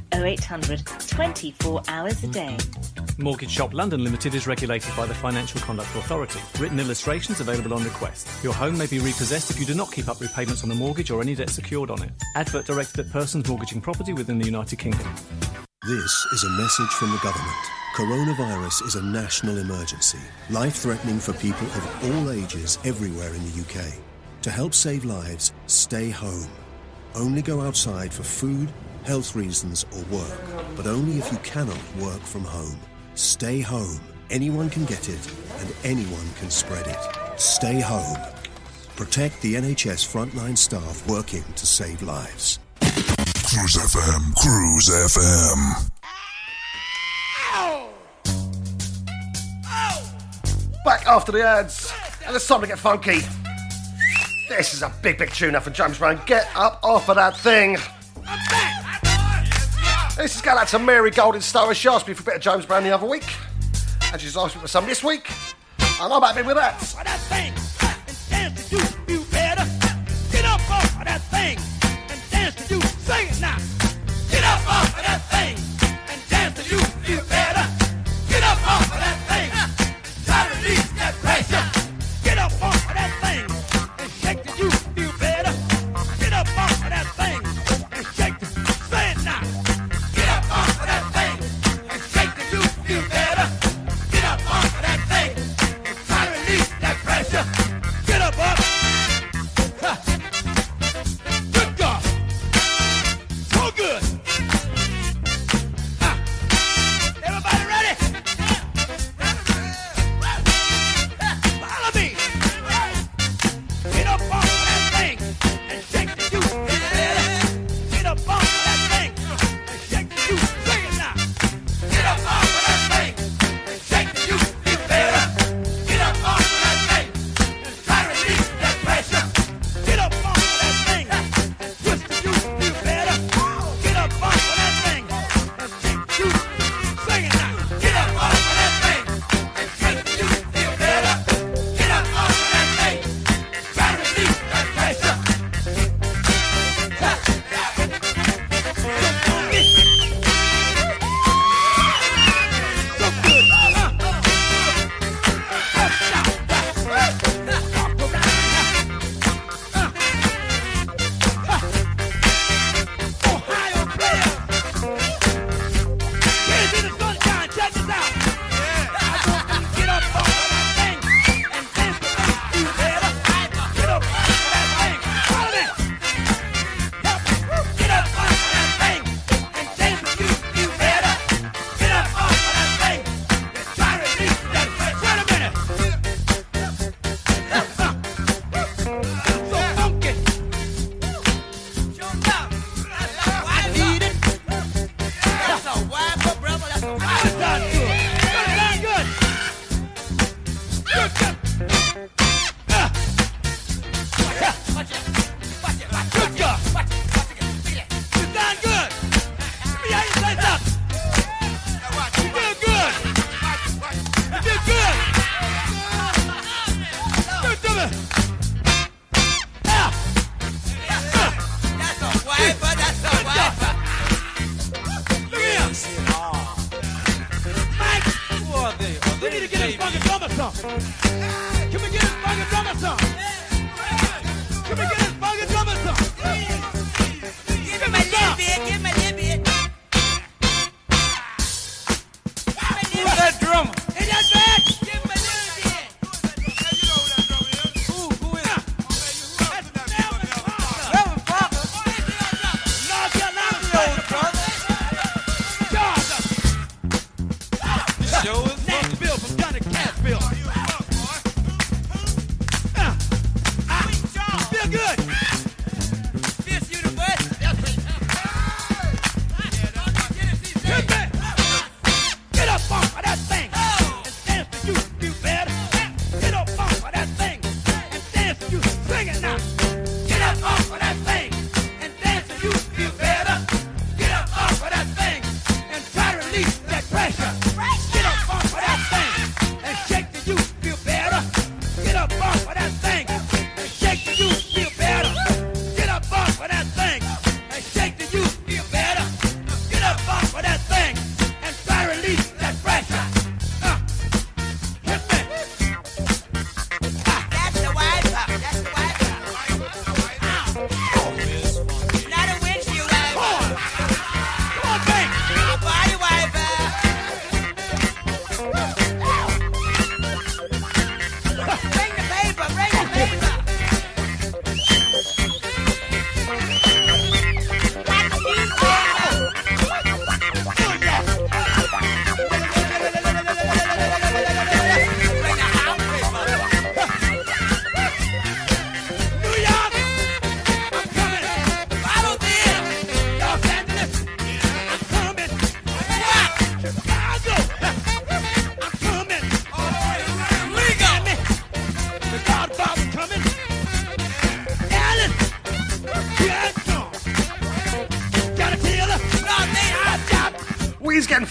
0800 0.13 0.85
24 1.07 1.81
hours 1.87 2.23
a 2.23 2.27
day. 2.27 2.57
Mortgage 3.17 3.51
Shop 3.51 3.73
London 3.73 4.03
Limited 4.03 4.33
is 4.33 4.47
regulated 4.47 4.95
by 4.95 5.05
the 5.05 5.13
Financial 5.13 5.59
Conduct 5.61 5.93
Authority. 5.95 6.39
Written 6.59 6.79
illustrations 6.79 7.39
available 7.39 7.73
on 7.73 7.83
request. 7.83 8.27
Your 8.43 8.53
home 8.53 8.77
may 8.77 8.87
be 8.87 8.99
repossessed 8.99 9.51
if 9.51 9.59
you 9.59 9.65
do 9.65 9.75
not 9.75 9.91
keep 9.91 10.07
up 10.07 10.19
repayments 10.19 10.63
on 10.63 10.69
the 10.69 10.75
mortgage 10.75 11.11
or 11.11 11.21
any 11.21 11.35
debt 11.35 11.49
secured 11.49 11.91
on 11.91 12.01
it. 12.01 12.11
Advert 12.35 12.65
directed 12.65 13.05
at 13.05 13.11
persons 13.11 13.47
mortgaging 13.47 13.81
property 13.81 14.13
within 14.13 14.39
the 14.39 14.45
United 14.45 14.79
Kingdom. 14.79 15.07
This 15.87 16.25
is 16.33 16.43
a 16.43 16.49
message 16.61 16.91
from 16.91 17.11
the 17.11 17.19
government. 17.23 17.55
Coronavirus 17.95 18.87
is 18.87 18.95
a 18.95 19.03
national 19.03 19.57
emergency, 19.57 20.19
life 20.49 20.75
threatening 20.75 21.19
for 21.19 21.33
people 21.33 21.67
of 21.67 22.05
all 22.05 22.31
ages 22.31 22.79
everywhere 22.85 23.33
in 23.33 23.43
the 23.43 23.61
UK. 23.61 23.93
To 24.43 24.49
help 24.49 24.73
save 24.73 25.05
lives, 25.05 25.51
stay 25.67 26.09
home. 26.09 26.47
Only 27.15 27.41
go 27.41 27.61
outside 27.61 28.13
for 28.13 28.23
food, 28.23 28.71
health 29.05 29.35
reasons, 29.35 29.85
or 29.95 30.03
work, 30.15 30.39
but 30.75 30.87
only 30.87 31.17
if 31.17 31.31
you 31.31 31.37
cannot 31.39 31.79
work 31.97 32.21
from 32.21 32.43
home. 32.43 32.79
Stay 33.15 33.61
home. 33.61 33.99
Anyone 34.29 34.69
can 34.69 34.85
get 34.85 35.09
it, 35.09 35.33
and 35.59 35.73
anyone 35.83 36.27
can 36.39 36.49
spread 36.49 36.87
it. 36.87 37.39
Stay 37.39 37.79
home. 37.79 38.17
Protect 38.95 39.41
the 39.41 39.55
NHS 39.55 40.05
frontline 40.07 40.57
staff 40.57 41.05
working 41.07 41.43
to 41.55 41.65
save 41.65 42.01
lives. 42.01 42.59
Cruise 42.79 43.75
FM, 43.75 44.35
Cruise 44.35 44.89
FM. 44.89 45.89
Back 50.85 51.05
after 51.05 51.31
the 51.31 51.43
ads, 51.43 51.93
and 52.25 52.35
it's 52.35 52.47
time 52.47 52.61
to 52.61 52.67
get 52.67 52.79
funky. 52.79 53.19
This 54.49 54.73
is 54.73 54.81
a 54.81 54.93
big, 55.01 55.17
big 55.17 55.31
tune 55.31 55.55
up 55.55 55.63
for 55.63 55.69
James 55.69 55.97
Brown. 55.97 56.21
Get 56.25 56.47
up 56.55 56.79
off 56.83 57.09
of 57.09 57.15
that 57.15 57.37
thing. 57.37 57.77
This 60.17 60.35
is 60.35 60.41
going 60.41 60.57
out 60.57 60.67
to 60.67 60.77
Mary 60.77 61.09
Golden 61.09 61.41
Star. 61.41 61.73
She 61.73 61.87
asked 61.87 62.07
me 62.07 62.13
for 62.13 62.21
a 62.21 62.25
bit 62.25 62.35
of 62.35 62.41
James 62.41 62.65
Brown 62.65 62.83
the 62.83 62.91
other 62.91 63.07
week, 63.07 63.25
and 64.11 64.21
she's 64.21 64.37
asked 64.37 64.55
me 64.55 64.61
for 64.61 64.67
some 64.67 64.85
this 64.85 65.03
week, 65.03 65.31
and 66.01 66.13
I'm 66.13 66.21
happy 66.21 66.41
with 66.43 66.57
that. 66.57 66.77
Better 69.31 69.65
get 70.31 70.45
up 70.45 70.69
off 70.69 70.99
of 70.99 71.05
that 71.05 71.21
thing 71.31 71.57
and 72.09 72.21
dance 72.29 72.67
to 72.67 72.75
you. 72.75 72.81
Sing 72.81 73.27
it 73.29 73.40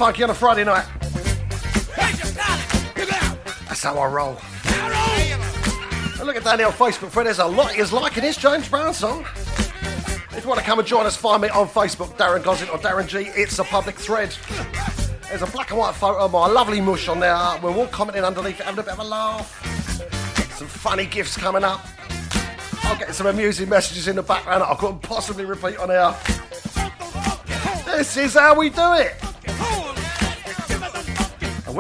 funky 0.01 0.23
on 0.23 0.31
a 0.31 0.35
Friday 0.35 0.65
night. 0.65 0.87
Hey, 1.95 2.13
you 2.13 2.35
got 2.35 2.59
it. 2.59 2.95
Give 2.95 3.07
it 3.07 3.23
out. 3.23 3.37
That's 3.69 3.83
how 3.83 3.99
I 3.99 4.07
roll. 4.07 4.39
And 6.19 6.27
look 6.27 6.37
at 6.37 6.57
there 6.57 6.67
on 6.67 6.73
Facebook, 6.73 7.11
Fred. 7.11 7.27
There's 7.27 7.39
a 7.39 7.45
lot 7.45 7.77
is 7.77 7.93
liking 7.93 8.23
this 8.23 8.39
James 8.39 8.67
Brown 8.67 8.95
song. 8.95 9.27
If 10.31 10.39
you 10.43 10.49
want 10.49 10.59
to 10.59 10.65
come 10.65 10.79
and 10.79 10.89
join 10.89 11.05
us, 11.05 11.17
find 11.17 11.43
me 11.43 11.51
on 11.51 11.69
Facebook, 11.69 12.17
Darren 12.17 12.43
Gossett 12.43 12.71
or 12.71 12.79
Darren 12.79 13.09
G. 13.09 13.31
It's 13.39 13.59
a 13.59 13.65
public 13.65 13.97
thread. 13.97 14.35
There's 15.29 15.43
a 15.43 15.47
black 15.49 15.69
and 15.69 15.79
white 15.79 15.95
photo 15.95 16.25
of 16.25 16.33
my 16.33 16.47
lovely 16.47 16.81
mush 16.81 17.07
on 17.07 17.21
there. 17.21 17.37
We're 17.63 17.77
all 17.77 17.87
commenting 17.89 18.25
underneath 18.25 18.59
it, 18.59 18.65
having 18.65 18.81
a 18.81 18.83
bit 18.83 18.95
of 18.95 19.01
a 19.01 19.05
laugh. 19.05 19.55
Some 20.57 20.69
funny 20.69 21.05
gifts 21.05 21.37
coming 21.37 21.63
up. 21.63 21.87
I'll 22.85 22.99
get 22.99 23.15
some 23.15 23.27
amusing 23.27 23.69
messages 23.69 24.09
in 24.09 24.17
the 24.17 24.23
background 24.23 24.63
that 24.63 24.71
I 24.71 24.75
couldn't 24.77 25.03
possibly 25.03 25.45
repeat 25.45 25.77
on 25.77 25.91
air. 25.91 26.17
This 27.85 28.17
is 28.17 28.33
how 28.33 28.59
we 28.59 28.71
do 28.71 28.95
it. 28.95 29.20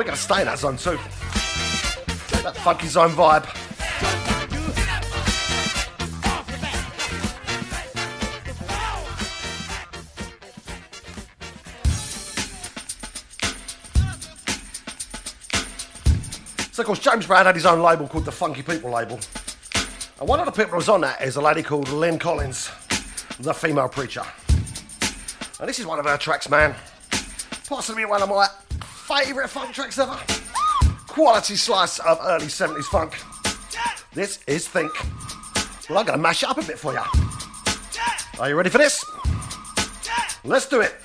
We're 0.01 0.05
going 0.05 0.16
to 0.16 0.22
stay 0.22 0.40
in 0.40 0.46
that 0.46 0.59
zone 0.59 0.78
too. 0.78 0.98
That 2.42 2.57
funky 2.57 2.86
zone 2.86 3.11
vibe. 3.11 3.44
So, 16.72 16.80
of 16.80 16.86
course, 16.86 16.98
James 17.01 17.26
Brown 17.26 17.44
had 17.44 17.55
his 17.55 17.66
own 17.66 17.82
label 17.82 18.09
called 18.09 18.24
the 18.24 18.32
Funky 18.32 18.62
People 18.62 18.90
label. 18.90 19.20
And 20.18 20.26
one 20.26 20.40
of 20.40 20.46
the 20.46 20.53
people 20.53 20.70
who 20.70 20.76
was 20.76 20.88
on 20.88 21.03
that 21.03 21.20
is 21.20 21.36
a 21.36 21.42
lady 21.42 21.62
called 21.62 21.90
Lyn 21.90 22.18
Collins, 22.18 22.70
the 23.38 23.53
female 23.53 23.90
preacher. 23.90 24.22
And 25.61 25.68
this 25.68 25.78
is 25.78 25.84
one 25.84 25.98
of 25.98 26.07
her 26.07 26.16
tracks, 26.16 26.48
man. 26.48 26.74
Possibly 27.68 28.07
one 28.07 28.22
of 28.22 28.30
my 28.30 28.48
favourite 29.11 29.50
funk 29.50 29.74
tracks 29.74 29.98
ever. 29.98 30.16
Quality 31.08 31.56
slice 31.56 31.98
of 31.98 32.18
early 32.22 32.46
70s 32.46 32.84
funk. 32.84 33.18
This 34.12 34.38
is 34.46 34.68
Think. 34.68 34.92
Well, 35.88 35.98
I'm 35.98 36.06
going 36.06 36.18
to 36.18 36.22
mash 36.22 36.44
it 36.44 36.48
up 36.48 36.58
a 36.58 36.62
bit 36.62 36.78
for 36.78 36.92
you. 36.92 37.00
Are 38.38 38.48
you 38.48 38.54
ready 38.54 38.70
for 38.70 38.78
this? 38.78 39.04
Let's 40.44 40.68
do 40.68 40.80
it. 40.80 40.92
It 40.92 40.99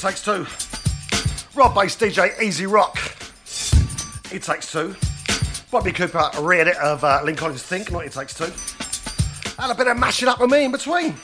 Takes 0.00 0.24
Two. 0.24 0.46
Rob 1.54 1.74
Base 1.74 1.94
DJ 1.94 2.40
E-Z 2.40 2.64
Rock. 2.64 2.96
It 4.32 4.42
Takes 4.42 4.72
Two. 4.72 4.96
Bobby 5.70 5.92
Cooper, 5.92 6.30
a 6.32 6.42
re-edit 6.42 6.76
of 6.78 7.04
uh, 7.04 7.20
Lyn 7.22 7.36
Collins' 7.36 7.62
Think, 7.62 7.92
not 7.92 8.06
It 8.06 8.12
Takes 8.12 8.32
Two. 8.32 8.50
And 9.62 9.70
a 9.70 9.74
bit 9.74 9.88
of 9.88 9.98
mashing 9.98 10.28
up 10.28 10.40
with 10.40 10.50
me 10.50 10.64
in 10.64 10.72
between. 10.72 11.16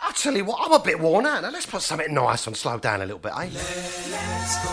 I'll 0.00 0.12
tell 0.12 0.36
you 0.36 0.44
what, 0.44 0.60
I'm 0.64 0.72
a 0.72 0.78
bit 0.78 1.00
worn 1.00 1.26
out. 1.26 1.42
Now 1.42 1.50
let's 1.50 1.66
put 1.66 1.82
something 1.82 2.14
nice 2.14 2.46
on, 2.46 2.54
slow 2.54 2.78
down 2.78 3.02
a 3.02 3.06
little 3.06 3.18
bit, 3.18 3.32
eh? 3.32 3.48
Let's 3.52 4.64
go. 4.64 4.70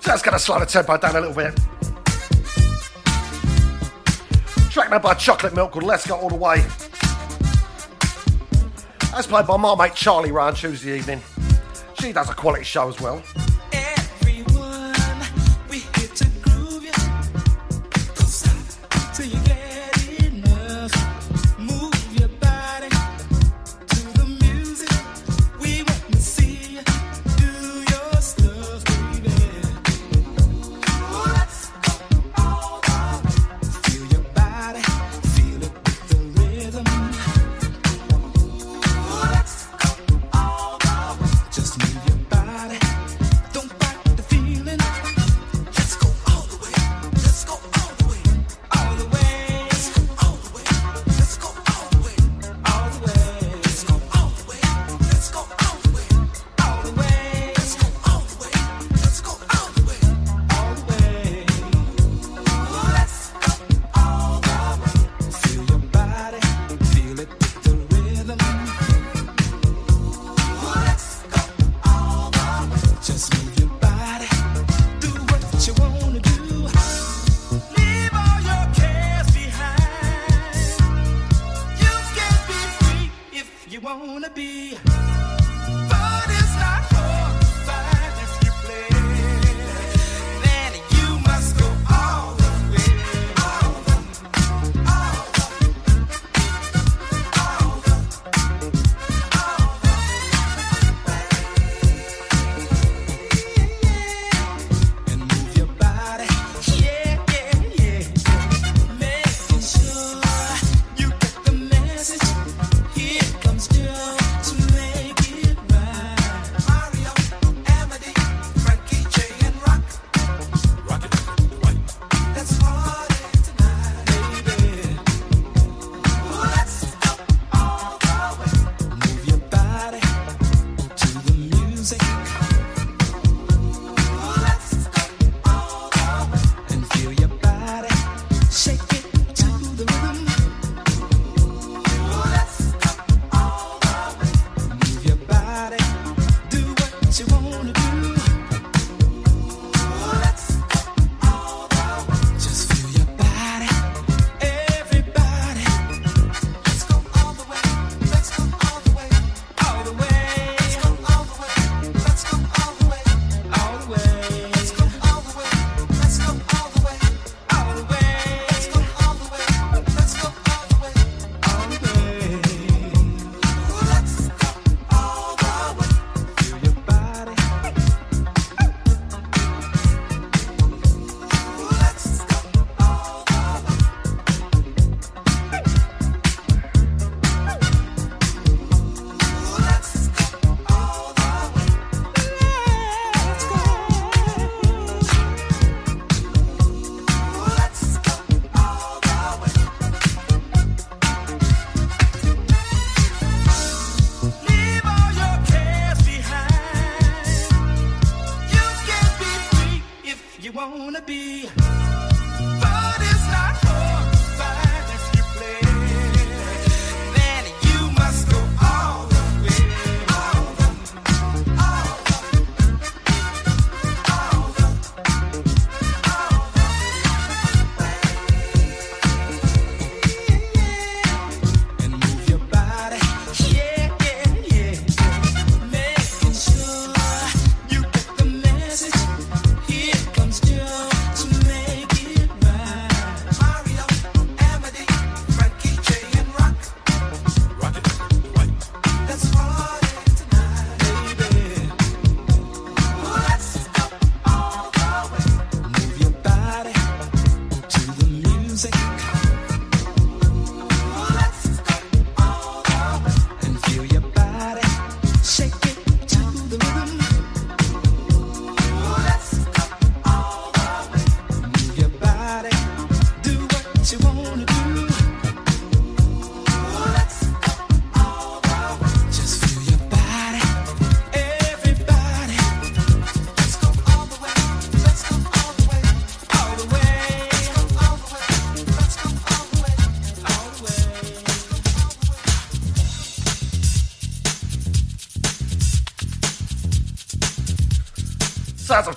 Just 0.00 0.24
gonna 0.24 0.38
slow 0.38 0.60
the 0.60 0.66
tempo 0.66 0.96
down 0.96 1.16
a 1.16 1.20
little 1.20 1.34
bit. 1.34 1.75
and 4.96 5.02
by 5.02 5.12
Chocolate 5.12 5.54
Milk 5.54 5.72
called 5.72 5.84
Let's 5.84 6.06
Go 6.06 6.16
All 6.16 6.30
The 6.30 6.36
Way. 6.36 6.64
That's 9.12 9.26
played 9.26 9.46
by 9.46 9.58
my 9.58 9.74
mate 9.76 9.94
Charlie 9.94 10.32
Ryan 10.32 10.54
Tuesday 10.54 10.96
evening. 10.96 11.20
She 12.00 12.14
does 12.14 12.30
a 12.30 12.34
quality 12.34 12.64
show 12.64 12.88
as 12.88 12.98
well. 12.98 13.22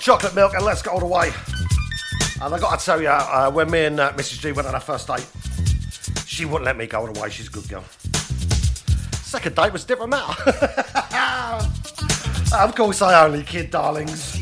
Chocolate 0.09 0.33
milk 0.33 0.55
and 0.55 0.65
let's 0.65 0.81
go 0.81 0.89
all 0.89 0.99
the 0.99 1.05
way. 1.05 1.31
And 2.41 2.51
I 2.51 2.57
got 2.57 2.79
to 2.79 2.83
tell 2.83 2.99
you, 2.99 3.09
uh, 3.09 3.51
when 3.51 3.69
me 3.69 3.85
and 3.85 3.99
uh, 3.99 4.11
Mrs. 4.13 4.39
G 4.39 4.51
went 4.51 4.67
on 4.67 4.73
our 4.73 4.81
first 4.81 5.05
date, 5.05 5.27
she 6.25 6.45
wouldn't 6.45 6.65
let 6.65 6.77
me 6.77 6.87
go 6.87 7.01
all 7.01 7.13
the 7.13 7.21
way. 7.21 7.29
She's 7.29 7.47
a 7.47 7.51
good 7.51 7.69
girl. 7.69 7.83
Second 9.21 9.55
date 9.55 9.71
was 9.71 9.83
a 9.83 9.87
different 9.87 10.09
matter. 10.09 10.49
of 12.55 12.75
course, 12.75 13.03
I 13.03 13.23
only 13.23 13.43
kid, 13.43 13.69
darlings. 13.69 14.37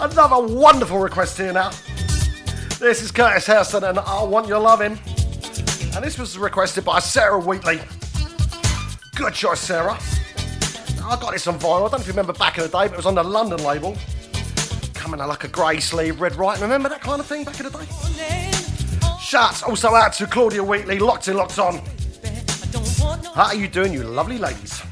Another 0.00 0.52
wonderful 0.52 0.98
request 0.98 1.38
here 1.38 1.52
now. 1.52 1.70
This 2.80 3.00
is 3.00 3.12
Curtis 3.12 3.46
Hairston 3.46 3.84
and 3.84 4.00
I 4.00 4.24
Want 4.24 4.48
Your 4.48 4.58
Loving. 4.58 4.98
And 5.94 6.04
this 6.04 6.18
was 6.18 6.36
requested 6.36 6.84
by 6.84 6.98
Sarah 6.98 7.38
Wheatley. 7.38 7.80
Good 9.14 9.34
choice, 9.34 9.60
Sarah. 9.60 9.96
I 11.08 11.18
got 11.18 11.32
this 11.32 11.46
on 11.46 11.58
vinyl. 11.58 11.76
I 11.76 11.80
don't 11.80 11.92
know 11.92 11.98
if 11.98 12.06
you 12.06 12.12
remember 12.12 12.34
back 12.34 12.58
in 12.58 12.64
the 12.64 12.68
day, 12.68 12.84
but 12.84 12.92
it 12.92 12.96
was 12.96 13.06
on 13.06 13.14
the 13.14 13.22
London 13.22 13.64
label. 13.64 13.96
Coming 14.92 15.22
out 15.22 15.28
like 15.28 15.42
a 15.44 15.48
grey 15.48 15.80
sleeve, 15.80 16.20
red 16.20 16.36
right. 16.36 16.60
Remember 16.60 16.90
that 16.90 17.00
kind 17.00 17.18
of 17.18 17.26
thing 17.26 17.44
back 17.44 17.58
in 17.58 17.64
the 17.64 17.70
day? 17.70 18.52
Shouts 19.18 19.62
also 19.62 19.94
out 19.94 20.12
to 20.14 20.26
Claudia 20.26 20.62
Wheatley, 20.62 20.98
locked 20.98 21.28
in, 21.28 21.36
locked 21.36 21.58
on. 21.58 21.80
How 23.34 23.46
are 23.46 23.54
you 23.54 23.68
doing, 23.68 23.94
you 23.94 24.02
lovely 24.02 24.36
ladies? 24.36 24.82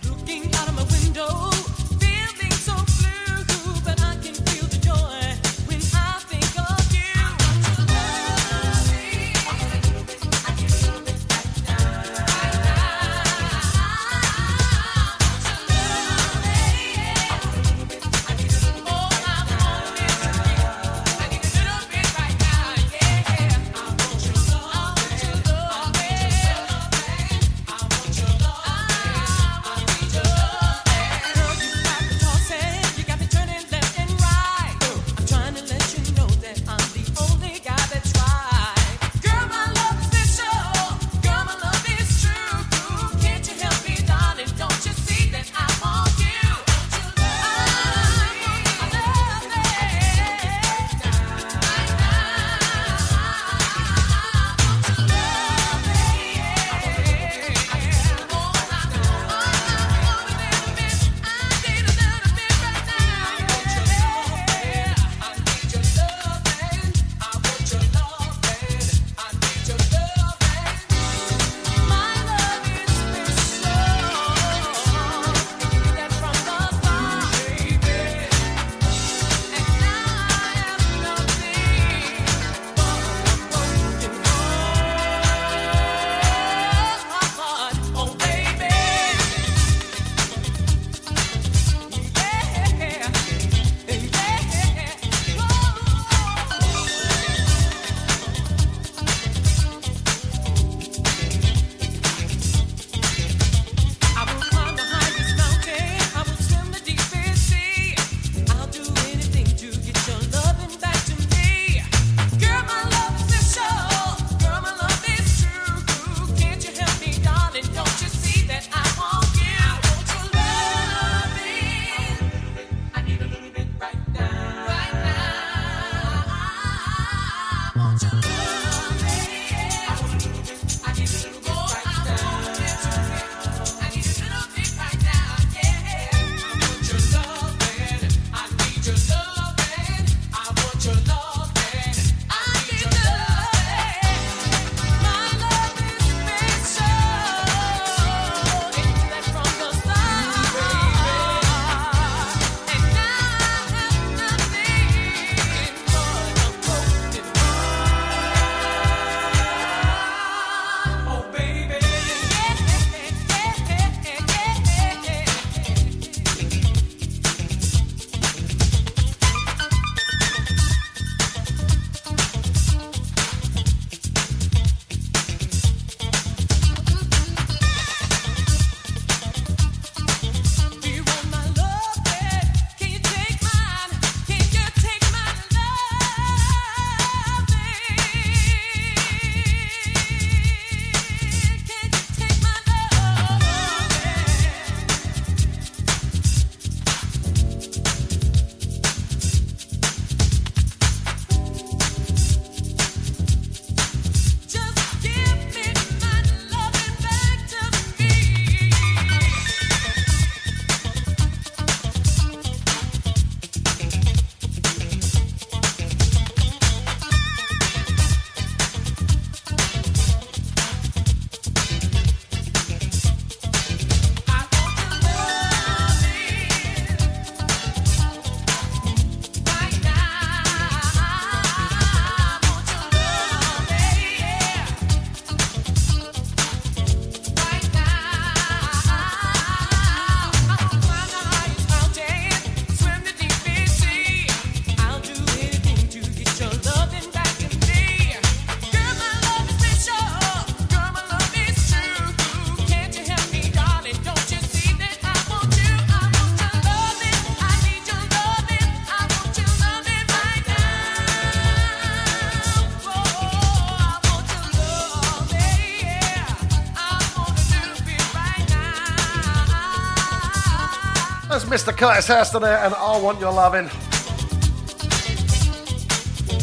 Mr. 271.67 271.77
Curtis 271.77 272.07
Hairston 272.07 272.43
there, 272.43 272.59
and 272.59 272.73
I 272.75 272.97
Want 273.01 273.19
Your 273.19 273.33
Loving. 273.33 273.69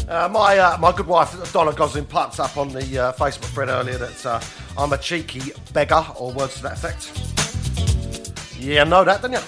Uh, 0.09 0.27
my 0.27 0.57
uh, 0.57 0.77
my 0.79 0.91
good 0.91 1.07
wife 1.07 1.53
Donna 1.53 1.71
Gosling 1.71 2.03
plucked 2.03 2.41
up 2.41 2.57
on 2.57 2.67
the 2.67 2.81
uh, 2.99 3.13
Facebook 3.13 3.45
thread 3.53 3.69
earlier 3.69 3.97
that 3.99 4.25
uh, 4.25 4.41
I'm 4.77 4.91
a 4.91 4.97
cheeky 4.97 5.53
beggar, 5.71 6.05
or 6.19 6.33
words 6.33 6.55
to 6.55 6.63
that 6.63 6.73
effect. 6.73 8.59
Yeah, 8.59 8.83
know 8.83 9.05
that, 9.05 9.21
don't 9.21 9.31
you? 9.31 9.39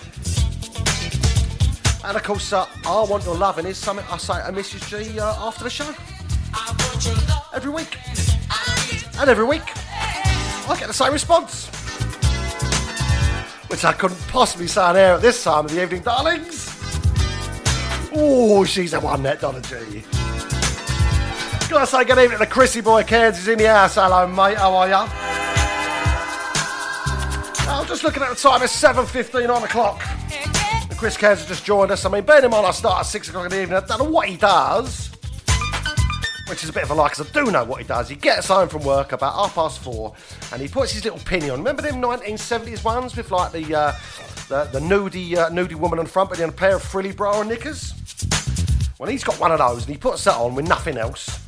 And 2.05 2.15
of 2.15 2.23
course, 2.23 2.53
uh, 2.53 2.65
I 2.85 3.03
Want 3.09 3.25
Your 3.25 3.35
Loving 3.35 3.65
is 3.65 3.77
something 3.77 4.05
I 4.09 4.15
say 4.15 4.35
to 4.35 4.53
Mrs. 4.53 5.11
G 5.11 5.19
uh, 5.19 5.45
after 5.45 5.65
the 5.65 5.69
show. 5.69 5.93
Every 7.53 7.71
week. 7.71 7.97
And 9.19 9.29
every 9.29 9.43
week, 9.43 9.63
I 9.65 10.77
get 10.79 10.87
the 10.87 10.93
same 10.93 11.11
response. 11.11 11.74
I 13.85 13.93
couldn't 13.93 14.19
possibly 14.29 14.67
sign 14.67 14.95
air 14.95 15.13
at 15.13 15.21
this 15.21 15.43
time 15.43 15.65
of 15.65 15.71
the 15.71 15.81
evening, 15.81 16.01
darlings. 16.01 16.75
Oh, 18.13 18.65
she's 18.65 18.93
a 18.93 18.99
one 18.99 19.21
net 19.21 19.41
Donna 19.41 19.61
G. 19.61 20.03
Gotta 21.69 21.85
say 21.85 22.03
good 22.03 22.17
evening 22.17 22.31
to 22.31 22.37
the 22.37 22.47
Chrissy 22.47 22.81
Boy 22.81 23.03
Cairns 23.03 23.37
is 23.37 23.47
in 23.47 23.59
the 23.59 23.67
house. 23.67 23.95
Hello, 23.95 24.25
mate. 24.25 24.57
How 24.57 24.73
are 24.75 24.89
ya? 24.89 25.07
I'm 27.69 27.85
just 27.85 28.03
looking 28.03 28.23
at 28.23 28.29
the 28.29 28.35
time. 28.35 28.63
It's 28.63 28.81
7.15 28.81 29.53
on 29.53 29.61
the 29.61 29.67
clock. 29.67 30.01
Chris 30.97 31.17
Cairns 31.17 31.39
has 31.39 31.47
just 31.47 31.65
joined 31.65 31.91
us. 31.91 32.05
I 32.05 32.09
mean, 32.09 32.23
bear 32.23 32.43
in 32.43 32.49
mind 32.49 32.65
I 32.65 32.71
start 32.71 33.01
at 33.01 33.05
6 33.05 33.29
o'clock 33.29 33.45
in 33.45 33.51
the 33.51 33.61
evening. 33.61 33.77
I 33.77 33.85
don't 33.85 33.99
know 33.99 34.09
what 34.09 34.27
he 34.27 34.37
does. 34.37 35.04
Which 36.47 36.63
is 36.63 36.69
a 36.69 36.73
bit 36.73 36.83
of 36.83 36.91
a 36.91 36.93
lie, 36.93 37.09
because 37.09 37.27
I 37.27 37.31
do 37.31 37.51
know 37.51 37.63
what 37.63 37.81
he 37.81 37.87
does. 37.87 38.07
He 38.07 38.15
gets 38.15 38.47
home 38.47 38.69
from 38.69 38.83
work 38.83 39.13
about 39.13 39.33
half 39.33 39.55
past 39.55 39.79
four, 39.79 40.13
and 40.51 40.61
he 40.61 40.67
puts 40.67 40.91
his 40.91 41.03
little 41.03 41.19
pinny 41.19 41.49
on. 41.49 41.57
Remember 41.57 41.81
them 41.81 41.95
1970s 41.95 42.83
ones 42.83 43.15
with 43.15 43.31
like 43.31 43.51
the 43.51 43.75
uh, 43.75 43.93
the, 44.47 44.65
the 44.65 44.79
nudie 44.79 45.35
uh, 45.35 45.49
nudie 45.49 45.73
woman 45.75 45.97
on 45.97 46.05
the 46.05 46.11
front, 46.11 46.29
but 46.29 46.39
in 46.39 46.49
a 46.49 46.51
pair 46.51 46.75
of 46.75 46.83
frilly 46.83 47.11
bra 47.11 47.39
and 47.39 47.49
knickers? 47.49 47.93
Well, 48.99 49.09
he's 49.09 49.23
got 49.23 49.39
one 49.39 49.51
of 49.51 49.57
those, 49.57 49.85
and 49.85 49.91
he 49.93 49.97
puts 49.97 50.23
that 50.25 50.35
on 50.35 50.55
with 50.55 50.67
nothing 50.67 50.97
else. 50.97 51.39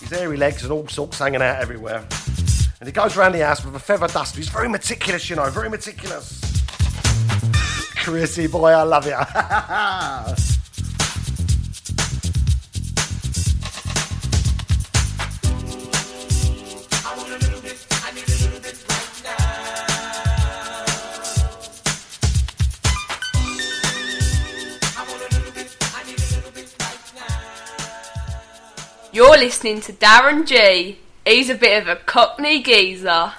His 0.00 0.10
hairy 0.10 0.36
legs 0.36 0.62
and 0.62 0.72
all 0.72 0.88
sorts 0.88 1.18
hanging 1.18 1.42
out 1.42 1.60
everywhere. 1.60 2.04
And 2.80 2.88
he 2.88 2.92
goes 2.92 3.16
around 3.16 3.32
the 3.32 3.46
house 3.46 3.64
with 3.64 3.76
a 3.76 3.78
feather 3.78 4.08
duster. 4.08 4.38
He's 4.38 4.48
very 4.48 4.68
meticulous, 4.68 5.30
you 5.30 5.36
know, 5.36 5.48
very 5.50 5.70
meticulous. 5.70 6.40
Chrissy 7.96 8.48
boy, 8.48 8.70
I 8.70 8.82
love 8.82 9.06
you. 9.06 10.52
You're 29.14 29.36
listening 29.36 29.82
to 29.82 29.92
Darren 29.92 30.46
G. 30.46 30.98
He's 31.26 31.50
a 31.50 31.54
bit 31.54 31.82
of 31.82 31.86
a 31.86 31.96
cockney 31.96 32.62
geezer. 32.62 33.30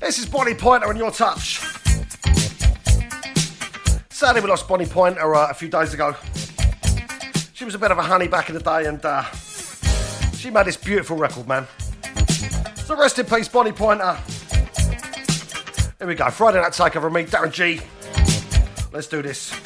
This 0.00 0.18
is 0.18 0.24
Bonnie 0.24 0.54
Pointer 0.54 0.88
and 0.88 0.98
your 0.98 1.10
touch. 1.10 1.60
Sadly, 4.08 4.40
we 4.40 4.48
lost 4.48 4.66
Bonnie 4.66 4.86
Pointer 4.86 5.34
uh, 5.34 5.50
a 5.50 5.54
few 5.54 5.68
days 5.68 5.92
ago. 5.92 6.16
She 7.52 7.66
was 7.66 7.74
a 7.74 7.78
bit 7.78 7.90
of 7.90 7.98
a 7.98 8.02
honey 8.02 8.28
back 8.28 8.48
in 8.48 8.54
the 8.54 8.62
day, 8.62 8.86
and 8.86 9.04
uh, 9.04 9.24
she 10.38 10.48
made 10.48 10.64
this 10.64 10.78
beautiful 10.78 11.18
record, 11.18 11.46
man. 11.46 11.66
So 12.86 12.96
rest 12.96 13.18
in 13.18 13.26
peace, 13.26 13.46
Bonnie 13.46 13.72
Pointer. 13.72 14.16
Here 15.98 16.08
we 16.08 16.14
go. 16.14 16.30
Friday 16.30 16.62
night 16.62 16.72
takeover. 16.72 17.12
Me, 17.12 17.24
Darren 17.24 17.52
G. 17.52 17.82
Let's 18.94 19.08
do 19.08 19.22
this. 19.22 19.63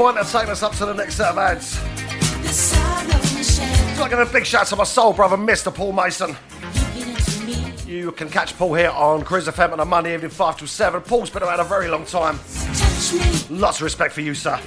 Bonnie 0.00 0.16
Pointer 0.16 0.32
taking 0.32 0.50
us 0.50 0.62
up 0.62 0.72
to 0.72 0.86
the 0.86 0.94
next 0.94 1.16
set 1.16 1.28
of 1.28 1.38
ads. 1.38 1.78
Got 3.98 4.04
to 4.04 4.10
give 4.10 4.18
a 4.18 4.32
big 4.32 4.46
shout 4.46 4.62
out 4.62 4.66
to 4.68 4.76
my 4.76 4.84
soul 4.84 5.12
brother, 5.12 5.36
Mr. 5.36 5.74
Paul 5.74 5.92
Mason. 5.92 6.34
You 7.86 8.10
can 8.12 8.30
catch 8.30 8.56
Paul 8.56 8.72
here 8.74 8.90
on 8.90 9.22
Cruise 9.24 9.46
FM 9.46 9.72
on 9.72 9.80
a 9.80 9.84
Monday 9.84 10.14
evening, 10.14 10.30
5 10.30 10.56
till 10.56 10.68
7. 10.68 11.02
Paul's 11.02 11.28
been 11.28 11.42
around 11.42 11.60
a 11.60 11.64
very 11.64 11.88
long 11.88 12.06
time. 12.06 12.38
Lots 13.50 13.76
of 13.76 13.82
respect 13.82 14.14
for 14.14 14.22
you, 14.22 14.34
sir. 14.34 14.58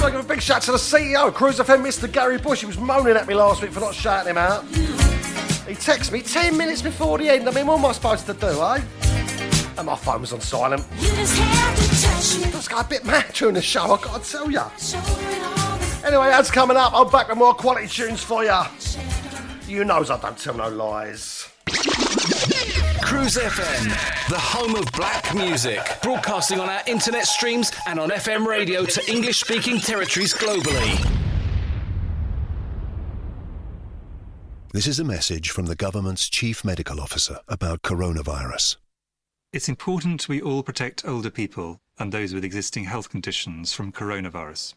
Got 0.00 0.04
to 0.04 0.10
give 0.10 0.20
a 0.20 0.28
big 0.28 0.42
shout 0.42 0.58
out 0.58 0.62
to 0.64 0.72
the 0.72 0.78
CEO 0.78 1.28
of 1.28 1.34
Cruise 1.34 1.58
FM, 1.58 1.82
Mr. 1.82 2.12
Gary 2.12 2.36
Bush. 2.36 2.60
He 2.60 2.66
was 2.66 2.78
moaning 2.78 3.16
at 3.16 3.26
me 3.26 3.32
last 3.32 3.62
week 3.62 3.72
for 3.72 3.80
not 3.80 3.94
shouting 3.94 4.32
him 4.32 4.38
out. 4.38 4.66
He 4.66 5.74
texted 5.74 6.12
me 6.12 6.20
10 6.20 6.56
minutes 6.58 6.82
before 6.82 7.16
the 7.16 7.30
end. 7.30 7.48
I 7.48 7.52
mean, 7.52 7.66
what 7.66 7.78
am 7.78 7.86
I 7.86 7.92
supposed 7.92 8.26
to 8.26 8.34
do, 8.34 8.48
eh? 8.48 8.82
And 9.78 9.86
my 9.86 9.96
phone 9.96 10.20
was 10.20 10.34
on 10.34 10.42
silent. 10.42 10.84
Just 12.68 12.76
got 12.76 12.86
a 12.86 12.88
bit 12.90 13.06
mad 13.06 13.32
during 13.32 13.54
the 13.54 13.62
show, 13.62 13.84
i 13.84 13.98
got 14.02 14.22
to 14.22 14.30
tell 14.30 14.50
ya. 14.50 14.68
Anyway, 16.04 16.26
that's 16.26 16.50
coming 16.50 16.76
up. 16.76 16.92
I'm 16.92 17.08
back 17.08 17.28
with 17.28 17.38
more 17.38 17.54
quality 17.54 17.86
tunes 17.86 18.22
for 18.22 18.44
you. 18.44 18.60
You 19.66 19.86
knows 19.86 20.10
I 20.10 20.20
don't 20.20 20.36
tell 20.36 20.52
no 20.52 20.68
lies. 20.68 21.48
Cruise 23.00 23.36
FM, 23.38 24.28
the 24.28 24.38
home 24.38 24.74
of 24.74 24.84
black 24.92 25.34
music, 25.34 25.80
broadcasting 26.02 26.60
on 26.60 26.68
our 26.68 26.82
internet 26.86 27.26
streams 27.26 27.72
and 27.86 27.98
on 27.98 28.10
FM 28.10 28.46
radio 28.46 28.84
to 28.84 29.10
English 29.10 29.40
speaking 29.40 29.78
territories 29.78 30.34
globally. 30.34 31.10
This 34.74 34.86
is 34.86 35.00
a 35.00 35.04
message 35.04 35.48
from 35.48 35.66
the 35.66 35.74
government's 35.74 36.28
chief 36.28 36.66
medical 36.66 37.00
officer 37.00 37.38
about 37.48 37.80
coronavirus. 37.80 38.76
It's 39.54 39.70
important 39.70 40.28
we 40.28 40.42
all 40.42 40.62
protect 40.62 41.06
older 41.06 41.30
people 41.30 41.80
and 41.98 42.12
those 42.12 42.32
with 42.32 42.44
existing 42.44 42.84
health 42.84 43.10
conditions 43.10 43.72
from 43.72 43.92
coronavirus. 43.92 44.74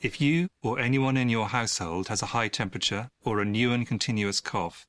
If 0.00 0.20
you 0.20 0.48
or 0.62 0.78
anyone 0.78 1.16
in 1.16 1.28
your 1.28 1.48
household 1.48 2.08
has 2.08 2.22
a 2.22 2.26
high 2.26 2.48
temperature 2.48 3.10
or 3.24 3.40
a 3.40 3.44
new 3.44 3.72
and 3.72 3.86
continuous 3.86 4.40
cough, 4.40 4.86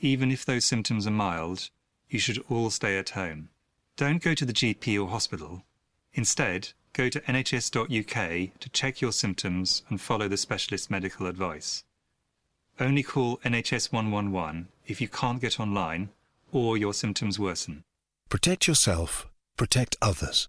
even 0.00 0.30
if 0.30 0.44
those 0.44 0.64
symptoms 0.64 1.06
are 1.06 1.12
mild, 1.12 1.70
you 2.08 2.18
should 2.18 2.42
all 2.48 2.70
stay 2.70 2.98
at 2.98 3.10
home. 3.10 3.50
Don't 3.96 4.22
go 4.22 4.34
to 4.34 4.44
the 4.44 4.52
GP 4.52 5.00
or 5.00 5.08
hospital. 5.08 5.62
Instead, 6.14 6.70
go 6.92 7.08
to 7.08 7.20
nhs.uk 7.20 8.60
to 8.60 8.68
check 8.70 9.00
your 9.00 9.12
symptoms 9.12 9.82
and 9.88 10.00
follow 10.00 10.26
the 10.26 10.36
specialist 10.36 10.90
medical 10.90 11.26
advice. 11.26 11.84
Only 12.80 13.02
call 13.02 13.36
NHS 13.38 13.92
111 13.92 14.68
if 14.86 15.00
you 15.00 15.08
can't 15.08 15.40
get 15.40 15.60
online 15.60 16.08
or 16.50 16.76
your 16.76 16.94
symptoms 16.94 17.38
worsen. 17.38 17.84
Protect 18.28 18.66
yourself, 18.66 19.28
protect 19.56 19.96
others, 20.00 20.48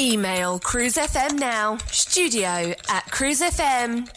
Email 0.00 0.60
cruisefm 0.60 1.40
now, 1.40 1.76
studio 1.90 2.72
at 2.88 3.04
cruisefm.co.uk. 3.06 4.08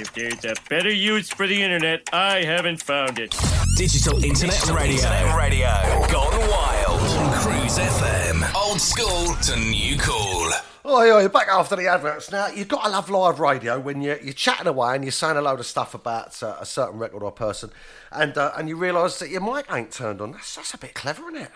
If 0.00 0.12
there's 0.14 0.44
a 0.44 0.54
better 0.70 0.92
use 0.92 1.30
for 1.30 1.48
the 1.48 1.60
internet, 1.60 2.08
I 2.12 2.44
haven't 2.44 2.80
found 2.80 3.18
it. 3.18 3.34
Digital 3.76 4.22
Internet 4.22 4.68
Radio. 4.68 4.94
Internet 4.94 5.36
radio. 5.36 6.06
Gone 6.12 6.48
wild. 6.48 7.00
on 7.00 7.34
Cruise 7.34 7.78
FM. 7.78 8.54
Old 8.54 8.80
school 8.80 9.34
to 9.34 9.56
new 9.58 9.98
cool. 9.98 10.48
Oh, 10.84 11.00
oi, 11.00 11.20
you're 11.22 11.28
back 11.28 11.48
after 11.48 11.74
the 11.74 11.88
adverts. 11.88 12.30
Now, 12.30 12.46
you've 12.46 12.68
got 12.68 12.84
to 12.84 12.90
love 12.90 13.10
live 13.10 13.40
radio 13.40 13.80
when 13.80 14.00
you're, 14.00 14.20
you're 14.20 14.32
chatting 14.32 14.68
away 14.68 14.94
and 14.94 15.02
you're 15.02 15.10
saying 15.10 15.36
a 15.36 15.42
load 15.42 15.58
of 15.58 15.66
stuff 15.66 15.92
about 15.92 16.40
uh, 16.40 16.54
a 16.60 16.66
certain 16.66 17.00
record 17.00 17.24
or 17.24 17.32
person, 17.32 17.70
and 18.12 18.38
uh, 18.38 18.52
and 18.56 18.68
you 18.68 18.76
realise 18.76 19.18
that 19.18 19.30
your 19.30 19.40
mic 19.40 19.66
ain't 19.72 19.90
turned 19.90 20.20
on. 20.20 20.30
That's, 20.32 20.54
that's 20.54 20.72
a 20.72 20.78
bit 20.78 20.94
clever, 20.94 21.22
isn't 21.30 21.48
it? 21.48 21.50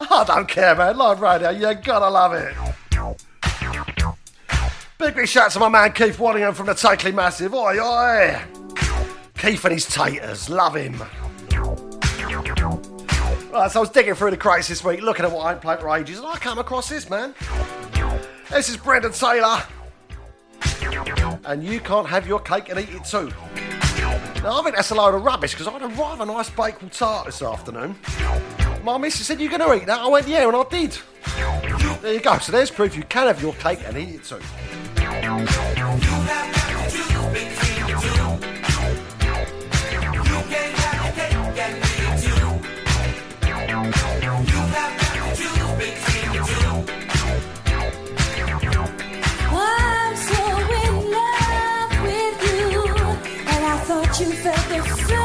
I 0.00 0.24
don't 0.24 0.48
care, 0.48 0.74
man. 0.74 0.96
Live 0.96 1.20
radio, 1.20 1.50
you 1.50 1.74
gotta 1.74 2.08
love 2.08 2.34
it. 2.34 2.54
Big, 4.98 5.14
big 5.14 5.26
shout 5.26 5.46
out 5.46 5.50
to 5.52 5.58
my 5.58 5.68
man 5.68 5.92
Keith 5.92 6.18
Waddingham 6.18 6.54
from 6.54 6.66
the 6.66 6.74
Totally 6.74 7.12
Massive. 7.12 7.54
Oi, 7.54 7.78
oi. 7.78 8.38
Keith 9.38 9.64
and 9.64 9.72
his 9.72 9.86
taters, 9.86 10.50
love 10.50 10.76
him. 10.76 11.02
Right, 13.50 13.70
so 13.70 13.80
I 13.80 13.80
was 13.80 13.90
digging 13.90 14.14
through 14.14 14.30
the 14.30 14.36
crates 14.36 14.68
this 14.68 14.84
week, 14.84 15.00
looking 15.00 15.24
at 15.24 15.32
what 15.32 15.46
I 15.46 15.52
ain't 15.52 15.62
played 15.62 15.80
for 15.80 15.96
ages, 15.96 16.18
and 16.18 16.26
I 16.26 16.36
come 16.36 16.58
across 16.58 16.88
this, 16.88 17.08
man. 17.08 17.34
This 18.50 18.68
is 18.68 18.76
Brenda 18.76 19.10
Taylor. 19.10 19.62
And 21.44 21.64
you 21.64 21.80
can't 21.80 22.06
have 22.06 22.26
your 22.26 22.40
cake 22.40 22.68
and 22.68 22.78
eat 22.78 22.90
it 22.90 23.04
too. 23.04 23.32
Now, 24.42 24.60
I 24.60 24.62
think 24.62 24.76
that's 24.76 24.90
a 24.90 24.94
load 24.94 25.14
of 25.14 25.24
rubbish 25.24 25.52
because 25.52 25.66
I 25.66 25.72
had 25.72 25.82
a 25.82 25.88
rather 25.88 26.26
nice 26.26 26.50
baked 26.50 26.92
tart 26.92 27.26
this 27.26 27.42
afternoon. 27.42 27.96
My 28.82 28.96
missus 28.98 29.26
said, 29.26 29.40
You're 29.40 29.50
going 29.50 29.60
to 29.60 29.74
eat 29.74 29.86
that? 29.86 30.00
I 30.00 30.08
went, 30.08 30.26
Yeah, 30.26 30.46
and 30.48 30.56
I 30.56 30.64
did. 30.64 30.96
There 32.02 32.14
you 32.14 32.20
go. 32.20 32.38
So 32.38 32.52
there's 32.52 32.70
proof 32.70 32.96
you 32.96 33.02
can 33.04 33.26
have 33.26 33.42
your 33.42 33.52
cake 33.54 33.80
and 33.84 33.96
eat 33.96 34.14
it 34.16 34.24
too. 34.24 34.40
You 54.20 54.26
felt 54.32 54.68
the 54.68 54.82
same 55.06 55.19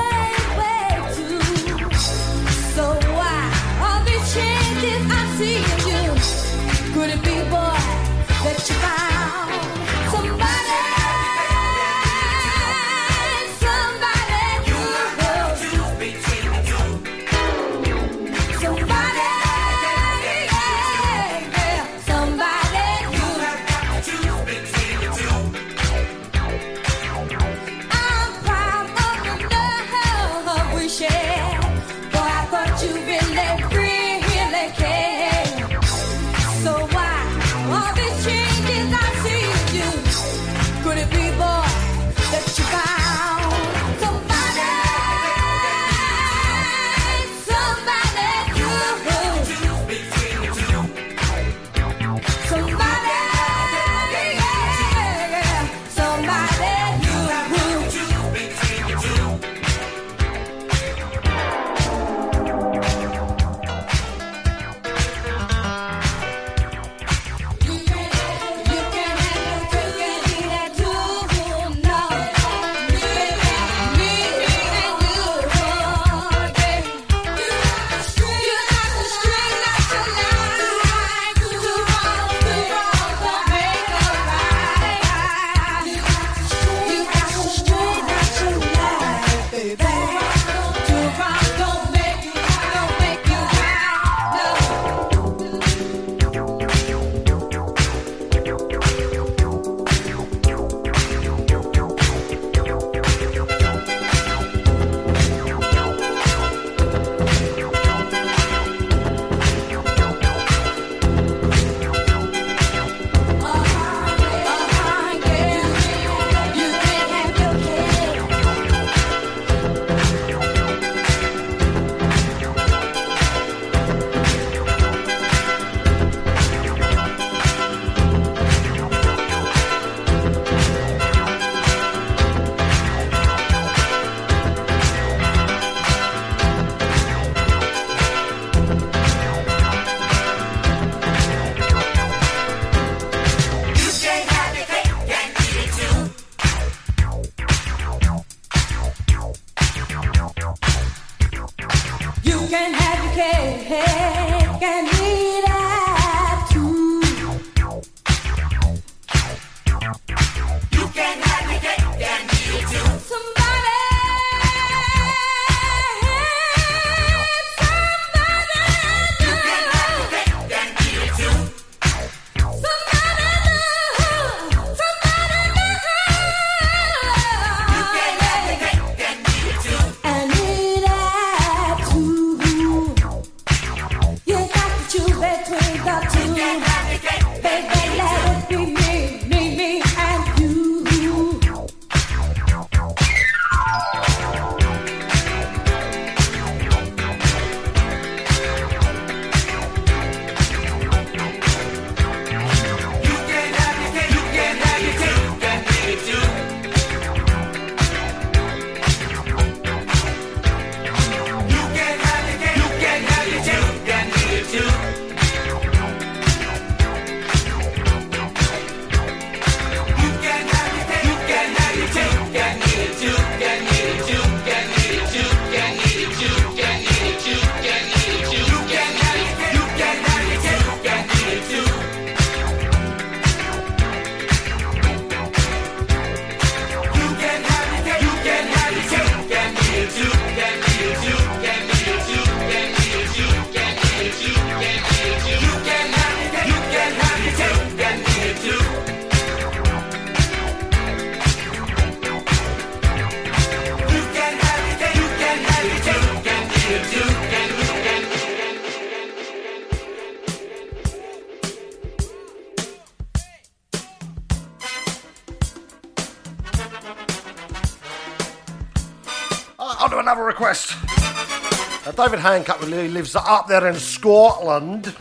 Hancock 272.25 272.57
who 272.57 272.87
lives 272.87 273.15
up 273.15 273.45
there 273.47 273.67
in 273.67 273.75
Scotland. 273.75 274.95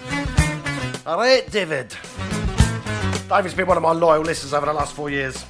Alright, 1.07 1.51
David. 1.51 1.97
David's 3.31 3.55
been 3.55 3.67
one 3.67 3.79
of 3.79 3.83
my 3.83 3.93
loyal 3.93 4.21
listeners 4.21 4.53
over 4.53 4.67
the 4.67 4.75
last 4.75 4.93
four 4.95 5.09
years. 5.09 5.43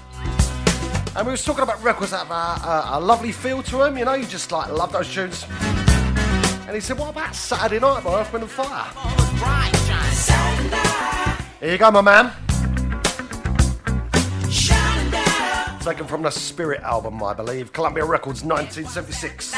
And 1.16 1.26
we 1.26 1.32
was 1.32 1.44
talking 1.44 1.64
about 1.64 1.82
records 1.82 2.12
that 2.12 2.28
have 2.28 2.30
a, 2.30 2.94
a, 2.94 2.98
a 2.98 3.00
lovely 3.00 3.32
feel 3.32 3.60
to 3.64 3.78
them, 3.78 3.98
you 3.98 4.04
know, 4.04 4.14
you 4.14 4.24
just 4.24 4.52
like 4.52 4.70
love 4.70 4.92
those 4.92 5.12
tunes. 5.12 5.44
And 6.68 6.76
he 6.76 6.80
said, 6.80 6.96
What 6.96 7.10
about 7.10 7.34
Saturday 7.34 7.80
Night 7.80 8.04
by 8.04 8.20
Earth, 8.20 8.32
Wind 8.32 8.44
and 8.44 8.52
Fire? 8.52 8.92
Here 11.58 11.72
you 11.72 11.78
go, 11.78 11.90
my 11.90 12.02
man. 12.02 12.30
Taken 15.80 16.06
from 16.06 16.22
the 16.22 16.30
Spirit 16.30 16.82
album, 16.82 17.20
I 17.20 17.34
believe. 17.34 17.72
Columbia 17.72 18.04
Records, 18.04 18.44
1976. 18.44 19.54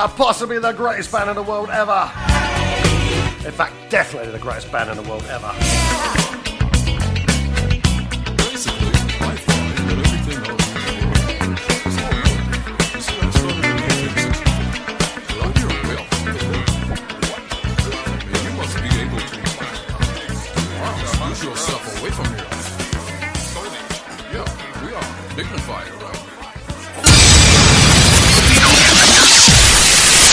Fire, 0.00 0.08
possibly 0.16 0.58
the 0.58 0.72
greatest 0.72 1.12
band 1.12 1.28
in 1.28 1.36
the 1.36 1.42
world 1.42 1.68
ever. 1.68 2.10
In 3.44 3.52
fact, 3.52 3.74
definitely 3.90 4.32
the 4.32 4.38
greatest 4.38 4.72
band 4.72 4.88
in 4.88 4.96
the 4.96 5.08
world 5.08 5.24
ever. 5.24 5.79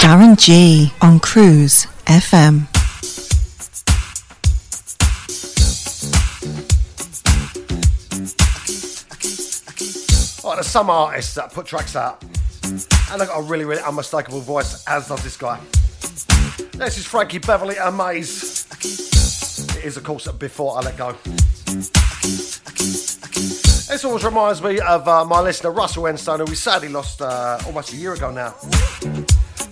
Darren 0.08 0.38
G 0.38 0.90
on 1.02 1.20
Cruise 1.20 1.86
FM. 2.06 2.66
There's 10.56 10.66
some 10.66 10.90
artists 10.90 11.34
that 11.36 11.52
put 11.52 11.66
tracks 11.66 11.98
out, 11.98 12.24
and 12.24 13.20
they've 13.20 13.28
got 13.28 13.38
a 13.38 13.42
really, 13.42 13.66
really 13.66 13.82
unmistakable 13.82 14.40
voice, 14.40 14.82
as 14.88 15.10
does 15.10 15.22
this 15.26 15.36
guy. 15.36 15.60
This 16.72 16.98
is 16.98 17.06
Frankie 17.06 17.40
Beverly 17.40 17.76
and 17.76 17.98
Maze. 17.98 18.66
It 19.76 19.84
is, 19.84 19.98
of 19.98 20.06
course, 20.06 20.26
before 20.32 20.78
I 20.78 20.84
let 20.84 20.96
go. 20.96 21.18
This 23.90 24.06
always 24.06 24.24
reminds 24.24 24.64
me 24.64 24.80
of 24.80 25.06
uh, 25.06 25.26
my 25.26 25.42
listener 25.42 25.72
Russell 25.72 26.04
Enstone, 26.04 26.40
who 26.40 26.46
we 26.46 26.56
sadly 26.56 26.88
lost 26.88 27.22
uh, 27.22 27.60
almost 27.66 27.92
a 27.92 27.98
year 27.98 28.14
ago 28.14 28.32
now. 28.32 28.56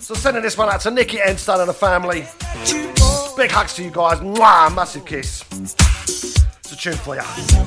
So 0.06 0.14
sending 0.14 0.44
this 0.44 0.56
one 0.56 0.68
out 0.68 0.80
to 0.82 0.92
Nikki 0.92 1.16
Enstone 1.16 1.58
and 1.58 1.68
the 1.68 1.74
family. 1.74 2.20
Big 3.36 3.50
hugs 3.50 3.74
to 3.74 3.82
you 3.82 3.90
guys. 3.90 4.20
Mwah, 4.20 4.72
massive 4.72 5.04
kiss. 5.04 5.42
It's 5.50 6.70
a 6.70 6.76
tune 6.76 6.94
for 6.94 7.16
you. 7.16 7.65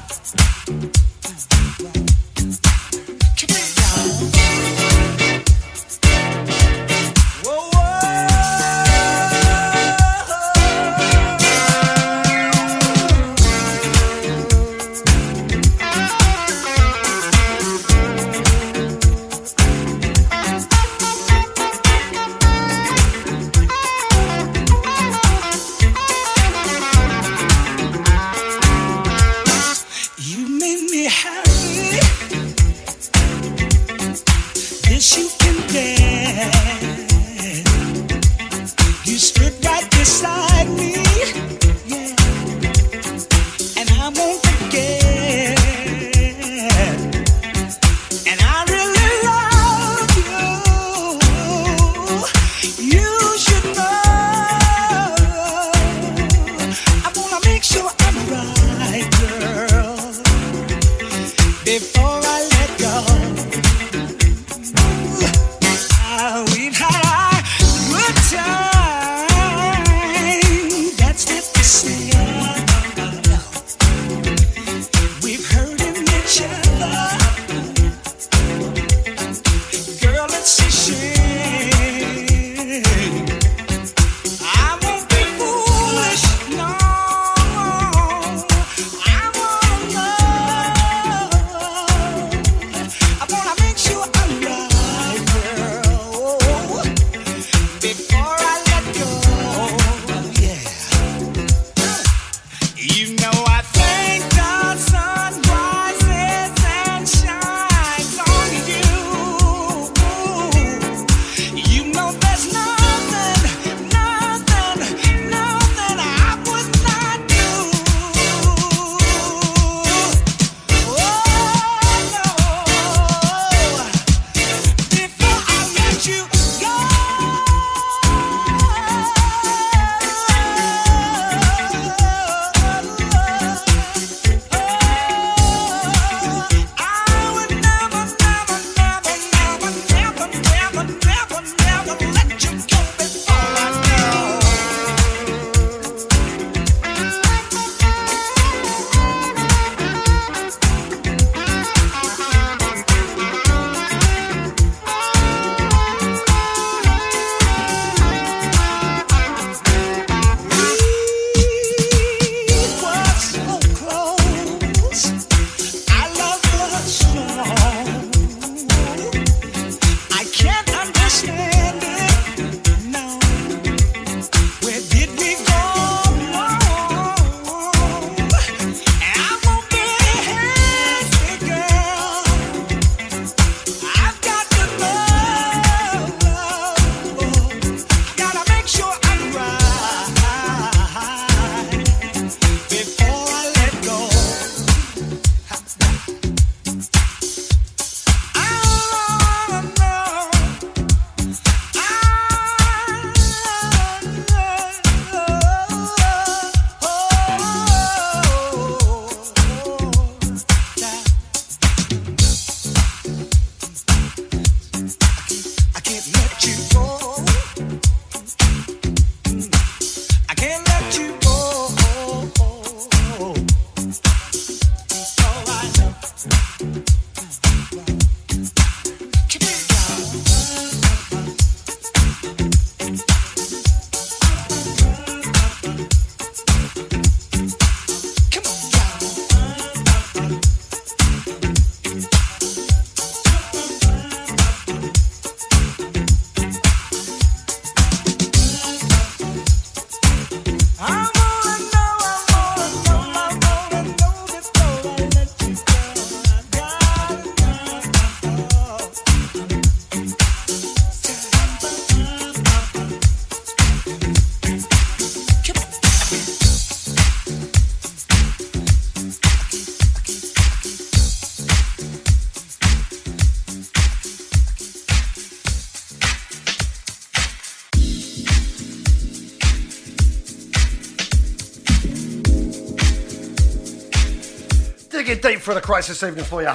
For 285.50 285.56
the 285.56 285.62
crates 285.62 285.88
this 285.88 286.04
evening 286.04 286.24
for 286.24 286.44
you. 286.44 286.54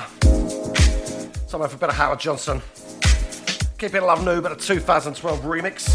Somewhere 1.49 1.69
for 1.69 1.85
of 1.85 1.95
Howard 1.95 2.21
Johnson. 2.21 2.63
Keep 3.77 3.95
love 3.95 4.25
new, 4.25 4.41
but 4.41 4.53
a 4.53 4.55
2012 4.55 5.41
remix. 5.41 5.89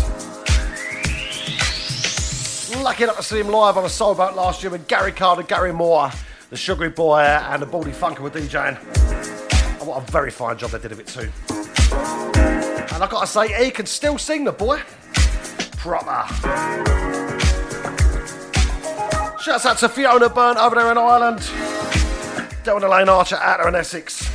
Lucky 2.84 3.03
enough 3.03 3.15
to 3.15 3.23
see 3.23 3.39
him 3.39 3.47
live 3.47 3.77
on 3.77 3.85
a 3.85 3.89
soul 3.89 4.15
boat 4.15 4.35
last 4.35 4.61
year 4.63 4.69
with 4.69 4.85
Gary 4.89 5.13
Carter, 5.13 5.43
Gary 5.43 5.71
Moore, 5.71 6.11
the 6.49 6.57
Sugary 6.57 6.89
Boy, 6.89 7.21
and 7.21 7.61
the 7.61 7.65
Baldy 7.65 7.91
Funker 7.91 8.19
were 8.19 8.31
DJing. 8.31 8.77
And 9.80 9.88
what 9.88 10.05
a 10.05 10.11
very 10.11 10.30
fine 10.30 10.57
job 10.57 10.71
they 10.71 10.80
did 10.80 10.91
of 10.91 10.99
it 10.99 11.07
too. 11.07 11.30
And 11.53 13.01
I've 13.01 13.09
got 13.09 13.21
to 13.21 13.27
say, 13.27 13.63
he 13.63 13.71
can 13.71 13.85
still 13.85 14.17
sing 14.17 14.43
the 14.43 14.51
boy. 14.51 14.81
Proper. 15.77 16.27
Shouts 19.41 19.65
out 19.65 19.77
to 19.77 19.88
Fiona 19.88 20.27
Byrne 20.27 20.57
over 20.57 20.76
there 20.76 20.91
in 20.91 20.97
Ireland. 20.97 21.49
Delta 22.69 22.87
Lane 22.87 23.09
Archer 23.09 23.35
there 23.35 23.67
in 23.67 23.73
Essex. 23.73 24.29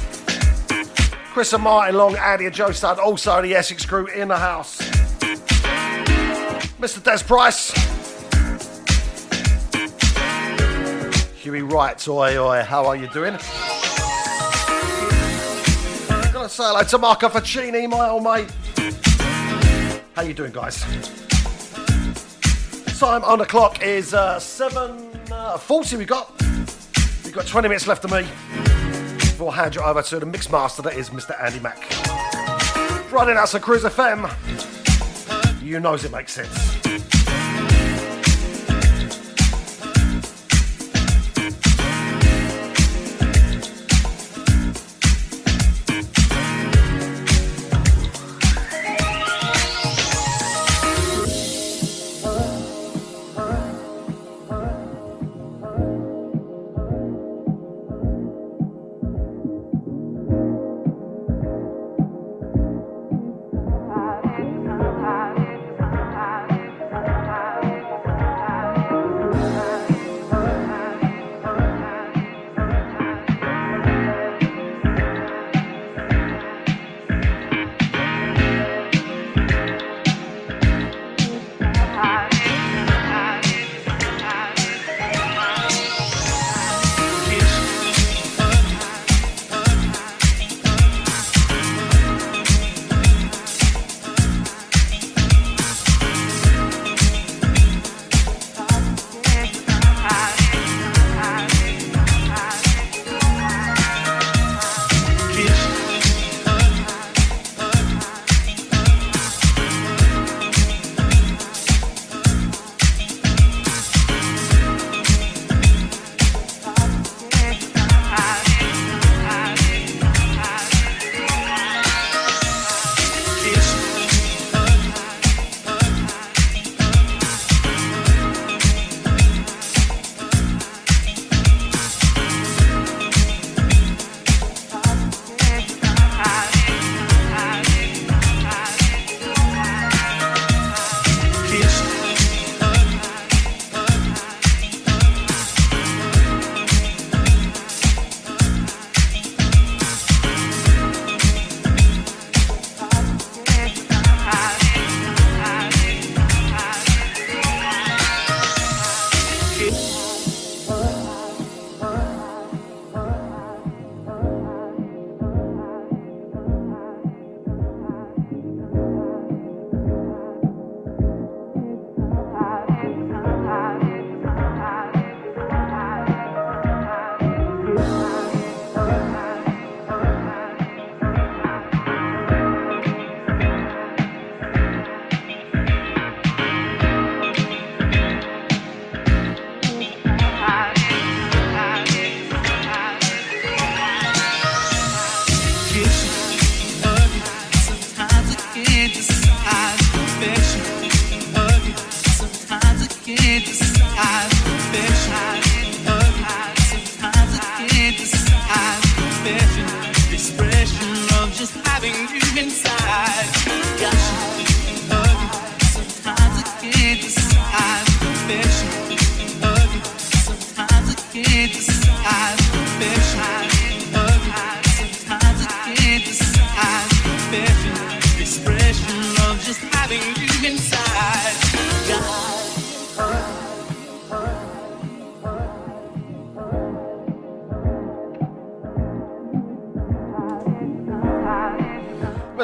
Chris 1.33 1.53
and 1.53 1.63
Martin 1.63 1.95
Long, 1.95 2.17
and 2.17 2.53
Joe 2.53 2.73
Stud, 2.73 2.99
also 2.99 3.41
the 3.41 3.55
Essex 3.55 3.87
crew 3.87 4.09
in 4.09 4.27
the 4.27 4.37
house. 4.37 4.77
Mr. 6.81 7.01
Des 7.01 7.23
Price. 7.23 7.71
Huey 11.45 11.63
Wright, 11.63 12.09
oi 12.09 12.37
oi, 12.37 12.65
how 12.65 12.85
are 12.87 12.97
you 12.97 13.07
doing? 13.07 13.35
Gotta 16.33 16.49
say 16.49 16.65
hello 16.65 16.83
to 16.83 16.99
Marco 16.99 17.29
Facchini, 17.29 17.89
my 17.89 18.09
old 18.09 18.25
mate. 18.25 18.51
How 20.17 20.23
you 20.23 20.35
doing, 20.35 20.51
guys? 20.51 20.81
Time 22.99 23.23
on 23.23 23.39
the 23.39 23.47
clock 23.47 23.81
is 23.81 24.13
uh, 24.13 24.39
7.40 24.39 25.99
we 25.99 26.05
got. 26.05 26.44
We've 27.35 27.43
got 27.43 27.51
20 27.51 27.67
minutes 27.67 27.89
left 27.89 28.05
of 28.05 28.13
me. 28.13 28.23
Before 29.19 29.51
I 29.51 29.57
hand 29.57 29.75
you 29.75 29.81
over 29.81 30.03
to 30.03 30.21
the 30.21 30.27
mix 30.27 30.49
master 30.53 30.83
that 30.83 30.95
is 30.95 31.11
Mr. 31.11 31.35
Andy 31.43 31.59
Mack. 31.59 31.81
Running 33.11 33.37
out 33.37 33.49
to 33.49 33.59
Cruise 33.59 33.83
FM. 33.83 34.31
You 35.61 35.81
knows 35.81 36.05
it 36.05 36.13
makes 36.13 36.33
sense. 36.33 37.14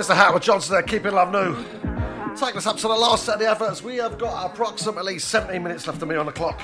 Mr. 0.00 0.16
Howard 0.16 0.40
Johnson 0.40 0.72
there, 0.72 0.82
keeping 0.82 1.12
love 1.12 1.30
new. 1.30 1.54
Taking 2.34 2.56
us 2.56 2.66
up 2.66 2.78
to 2.78 2.88
the 2.88 2.94
last 2.94 3.26
set 3.26 3.34
of 3.34 3.40
the 3.40 3.46
adverts. 3.50 3.82
We 3.82 3.96
have 3.96 4.16
got 4.16 4.50
approximately 4.50 5.18
17 5.18 5.62
minutes 5.62 5.86
left 5.86 6.00
of 6.00 6.08
me 6.08 6.16
on 6.16 6.24
the 6.24 6.32
clock. 6.32 6.58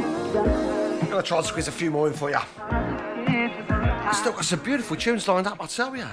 I'm 0.00 1.08
going 1.08 1.22
to 1.22 1.22
try 1.22 1.38
and 1.38 1.46
squeeze 1.46 1.68
a 1.68 1.70
few 1.70 1.92
more 1.92 2.08
in 2.08 2.12
for 2.12 2.28
you. 2.28 2.38
Still 4.12 4.32
got 4.32 4.44
some 4.44 4.58
beautiful 4.64 4.96
tunes 4.96 5.28
lined 5.28 5.46
up, 5.46 5.62
I 5.62 5.66
tell 5.66 5.96
you. 5.96 6.08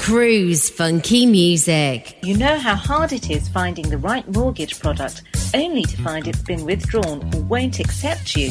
Cruise 0.00 0.68
Funky 0.68 1.26
Music. 1.26 2.18
You 2.24 2.36
know 2.36 2.58
how 2.58 2.74
hard 2.74 3.12
it 3.12 3.30
is 3.30 3.48
finding 3.48 3.88
the 3.88 3.98
right 3.98 4.28
mortgage 4.34 4.80
product 4.80 5.22
only 5.54 5.84
to 5.84 6.02
find 6.02 6.26
it's 6.26 6.42
been 6.42 6.64
withdrawn 6.64 7.32
or 7.36 7.40
won't 7.42 7.78
accept 7.78 8.34
you? 8.34 8.50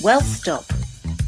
Well, 0.00 0.20
stop. 0.20 0.64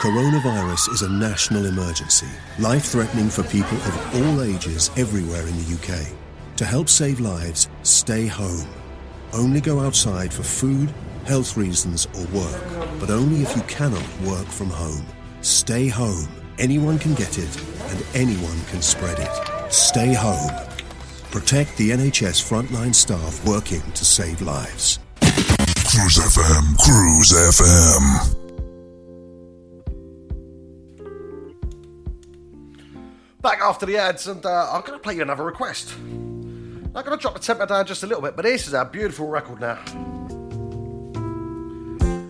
Coronavirus 0.00 0.94
is 0.94 1.02
a 1.02 1.10
national 1.10 1.66
emergency, 1.66 2.26
life 2.58 2.86
threatening 2.86 3.28
for 3.28 3.42
people 3.42 3.76
of 3.76 4.14
all 4.14 4.42
ages 4.42 4.90
everywhere 4.96 5.46
in 5.46 5.54
the 5.58 5.74
UK. 5.74 6.08
To 6.56 6.64
help 6.64 6.88
save 6.88 7.20
lives, 7.20 7.68
stay 7.82 8.26
home. 8.26 8.66
Only 9.34 9.60
go 9.60 9.78
outside 9.78 10.32
for 10.32 10.42
food, 10.42 10.90
health 11.26 11.54
reasons, 11.58 12.06
or 12.14 12.24
work, 12.34 12.62
but 12.98 13.10
only 13.10 13.42
if 13.42 13.54
you 13.54 13.60
cannot 13.64 14.08
work 14.22 14.46
from 14.46 14.70
home. 14.70 15.04
Stay 15.42 15.88
home. 15.88 16.26
Anyone 16.58 16.98
can 16.98 17.12
get 17.12 17.36
it, 17.36 17.62
and 17.88 18.02
anyone 18.14 18.58
can 18.70 18.80
spread 18.80 19.18
it. 19.18 19.70
Stay 19.70 20.14
home. 20.14 20.50
Protect 21.30 21.76
the 21.76 21.90
NHS 21.90 22.40
frontline 22.40 22.94
staff 22.94 23.44
working 23.44 23.82
to 23.92 24.04
save 24.06 24.40
lives. 24.40 24.98
Cruise 25.20 26.16
FM, 26.16 26.78
Cruise 26.78 27.32
FM. 27.32 28.39
Back 33.42 33.60
after 33.62 33.86
the 33.86 33.96
ads, 33.96 34.26
and 34.26 34.44
uh, 34.44 34.70
I'm 34.70 34.82
going 34.82 34.98
to 34.98 35.02
play 35.02 35.14
you 35.14 35.22
another 35.22 35.44
request. 35.44 35.94
I'm 35.94 36.92
going 36.92 37.04
to 37.04 37.16
drop 37.16 37.34
the 37.34 37.40
tempo 37.40 37.64
down 37.64 37.86
just 37.86 38.02
a 38.02 38.06
little 38.06 38.22
bit, 38.22 38.36
but 38.36 38.42
this 38.42 38.66
is 38.66 38.74
our 38.74 38.84
beautiful 38.84 39.28
record 39.28 39.60
now. 39.60 39.78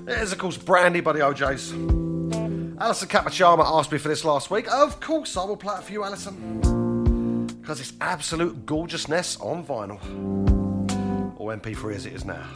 It 0.06 0.18
is, 0.18 0.32
of 0.32 0.38
course, 0.38 0.56
Brandy 0.56 1.00
by 1.00 1.12
the 1.12 1.24
O'Jays. 1.24 1.72
Alison 2.80 3.08
Capachama 3.08 3.64
asked 3.64 3.90
me 3.90 3.98
for 3.98 4.08
this 4.08 4.24
last 4.24 4.50
week. 4.50 4.70
Of 4.72 5.00
course, 5.00 5.36
I 5.36 5.44
will 5.44 5.56
play 5.56 5.74
it 5.74 5.82
for 5.82 5.92
you, 5.92 6.04
Alison. 6.04 7.46
Because 7.60 7.80
it's 7.80 7.92
absolute 8.00 8.64
gorgeousness 8.64 9.36
on 9.40 9.64
vinyl. 9.64 9.98
Or 11.38 11.54
MP3 11.56 11.94
as 11.94 12.06
it 12.06 12.12
is 12.12 12.24
now. 12.24 12.46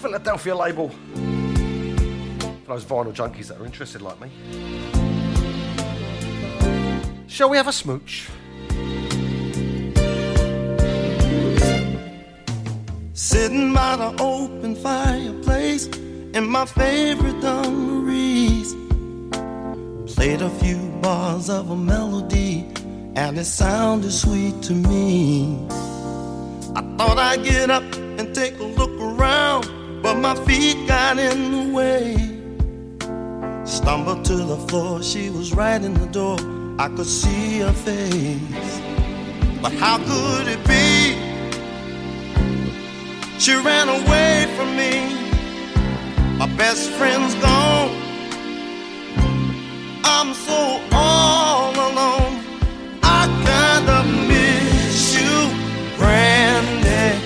Philadelphia 0.00 0.54
label. 0.54 0.92
For 2.66 2.72
those 2.72 2.84
vinyl 2.84 3.14
junkies 3.14 3.46
that 3.46 3.60
are 3.60 3.64
interested 3.64 4.02
like 4.02 4.20
me. 4.20 4.28
Shall 7.28 7.48
we 7.48 7.56
have 7.58 7.68
a 7.68 7.72
smooch? 7.72 8.28
Sitting 13.12 13.72
by 13.72 13.94
the 13.94 14.20
open 14.20 14.74
fireplace 14.74 15.86
in 15.86 16.48
my 16.48 16.64
favorite 16.64 17.40
dungarees. 17.40 18.74
Played 20.16 20.42
a 20.42 20.50
few 20.58 20.90
bars 21.00 21.48
of 21.48 21.70
a 21.70 21.76
melody 21.76 22.66
and 23.14 23.38
it 23.38 23.44
sounded 23.44 24.10
sweet 24.10 24.60
to 24.62 24.72
me. 24.72 25.68
I 26.74 26.82
thought 26.98 27.16
I'd 27.16 27.44
get 27.44 27.70
up 27.70 27.84
and 27.94 28.34
take 28.34 28.58
a 28.58 28.64
look 28.64 28.90
around, 29.00 30.02
but 30.02 30.16
my 30.16 30.34
feet 30.46 30.88
got 30.88 31.20
in 31.20 31.52
the 31.52 31.72
way. 31.72 32.35
Stumbled 33.66 34.24
to 34.26 34.36
the 34.36 34.56
floor, 34.68 35.02
she 35.02 35.28
was 35.28 35.52
right 35.52 35.82
in 35.82 35.92
the 35.94 36.06
door. 36.06 36.38
I 36.78 36.88
could 36.88 37.06
see 37.06 37.58
her 37.58 37.72
face. 37.72 38.80
But 39.60 39.72
how 39.72 39.98
could 39.98 40.46
it 40.46 40.64
be? 40.68 41.16
She 43.40 43.54
ran 43.54 43.88
away 43.88 44.46
from 44.56 44.76
me. 44.76 44.92
My 46.38 46.46
best 46.56 46.90
friend's 46.92 47.34
gone. 47.34 47.90
I'm 50.04 50.32
so 50.32 50.80
all 50.92 51.72
alone. 51.72 52.44
I 53.02 53.26
kinda 53.48 54.04
miss 54.28 55.14
you, 55.18 55.36
Brandy. 55.98 57.18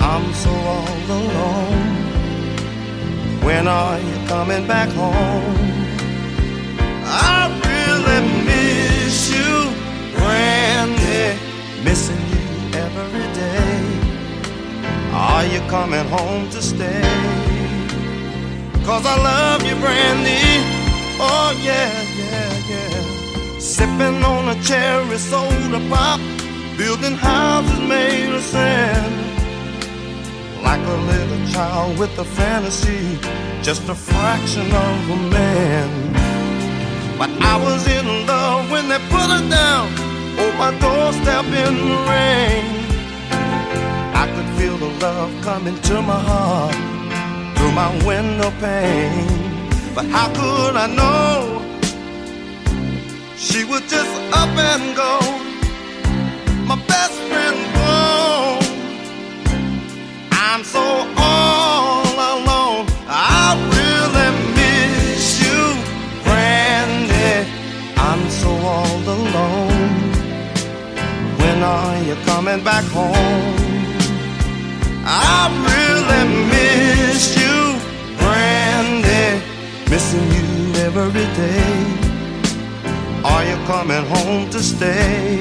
I'm 0.00 0.34
so 0.34 0.50
all 0.50 1.04
alone. 1.20 1.82
When 3.44 3.68
are 3.68 3.98
you 4.00 4.26
coming 4.26 4.66
back 4.66 4.88
home? 4.88 5.63
Are 15.44 15.52
you 15.52 15.60
coming 15.68 16.06
home 16.06 16.48
to 16.52 16.62
stay? 16.62 17.02
Cause 18.82 19.04
I 19.04 19.14
love 19.30 19.62
you, 19.62 19.76
Brandy. 19.76 20.40
Oh, 21.20 21.50
yeah, 21.62 21.92
yeah, 22.16 22.52
yeah. 22.70 23.58
Sipping 23.58 24.24
on 24.24 24.48
a 24.48 24.62
cherry 24.62 25.18
soda 25.18 25.86
pop, 25.90 26.18
building 26.78 27.12
houses 27.12 27.78
made 27.80 28.34
of 28.34 28.40
sand. 28.40 29.14
Like 30.62 30.80
a 30.80 30.96
little 31.12 31.46
child 31.52 31.98
with 31.98 32.18
a 32.18 32.24
fantasy, 32.24 33.18
just 33.60 33.86
a 33.90 33.94
fraction 33.94 34.72
of 34.72 35.10
a 35.10 35.16
man. 35.28 35.90
But 37.18 37.28
I 37.42 37.62
was 37.62 37.86
in 37.86 38.26
love 38.26 38.70
when 38.70 38.88
they 38.88 38.98
put 39.12 39.28
her 39.28 39.46
down 39.50 39.88
on 40.40 40.56
my 40.56 40.70
doorstep 40.80 41.44
in 41.44 41.74
the 41.90 41.96
rain. 42.08 42.83
Love 45.04 45.32
coming 45.42 45.78
to 45.82 46.00
my 46.00 46.20
heart 46.30 46.76
through 47.54 47.72
my 47.82 47.90
window 48.10 48.50
pane. 48.64 49.28
But 49.96 50.06
how 50.14 50.28
could 50.38 50.74
I 50.84 50.86
know 50.98 51.36
she 53.46 53.60
would 53.68 53.86
just 53.94 54.14
up 54.40 54.52
and 54.70 54.84
go? 55.02 55.12
My 56.70 56.78
best 56.92 57.16
friend 57.28 57.58
gone. 57.76 58.64
I'm 60.46 60.62
so 60.74 60.84
all 61.28 62.14
alone. 62.32 62.86
I 63.36 63.44
really 63.76 64.30
miss 64.58 65.24
you, 65.44 65.60
Brandy. 66.24 67.32
I'm 68.08 68.22
so 68.40 68.50
all 68.74 69.02
alone. 69.18 69.84
When 71.40 71.58
are 71.74 71.98
you 72.08 72.16
coming 72.30 72.60
back 72.70 72.84
home? 72.98 73.63
I 75.16 75.46
really 75.70 76.24
miss 76.50 77.36
you, 77.38 77.78
Brandy. 78.18 79.44
Missing 79.88 80.26
you 80.36 80.46
every 80.82 81.28
day. 81.36 81.70
Are 83.24 83.44
you 83.44 83.56
coming 83.66 84.04
home 84.06 84.50
to 84.50 84.60
stay? 84.60 85.40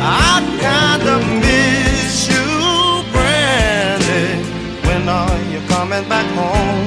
I 0.00 0.40
kinda 0.64 1.14
miss 1.40 1.81
coming 5.82 6.08
back 6.08 6.26
home? 6.36 6.86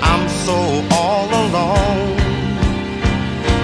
I'm 0.00 0.26
so 0.46 0.56
all 0.96 1.28
alone. 1.28 2.16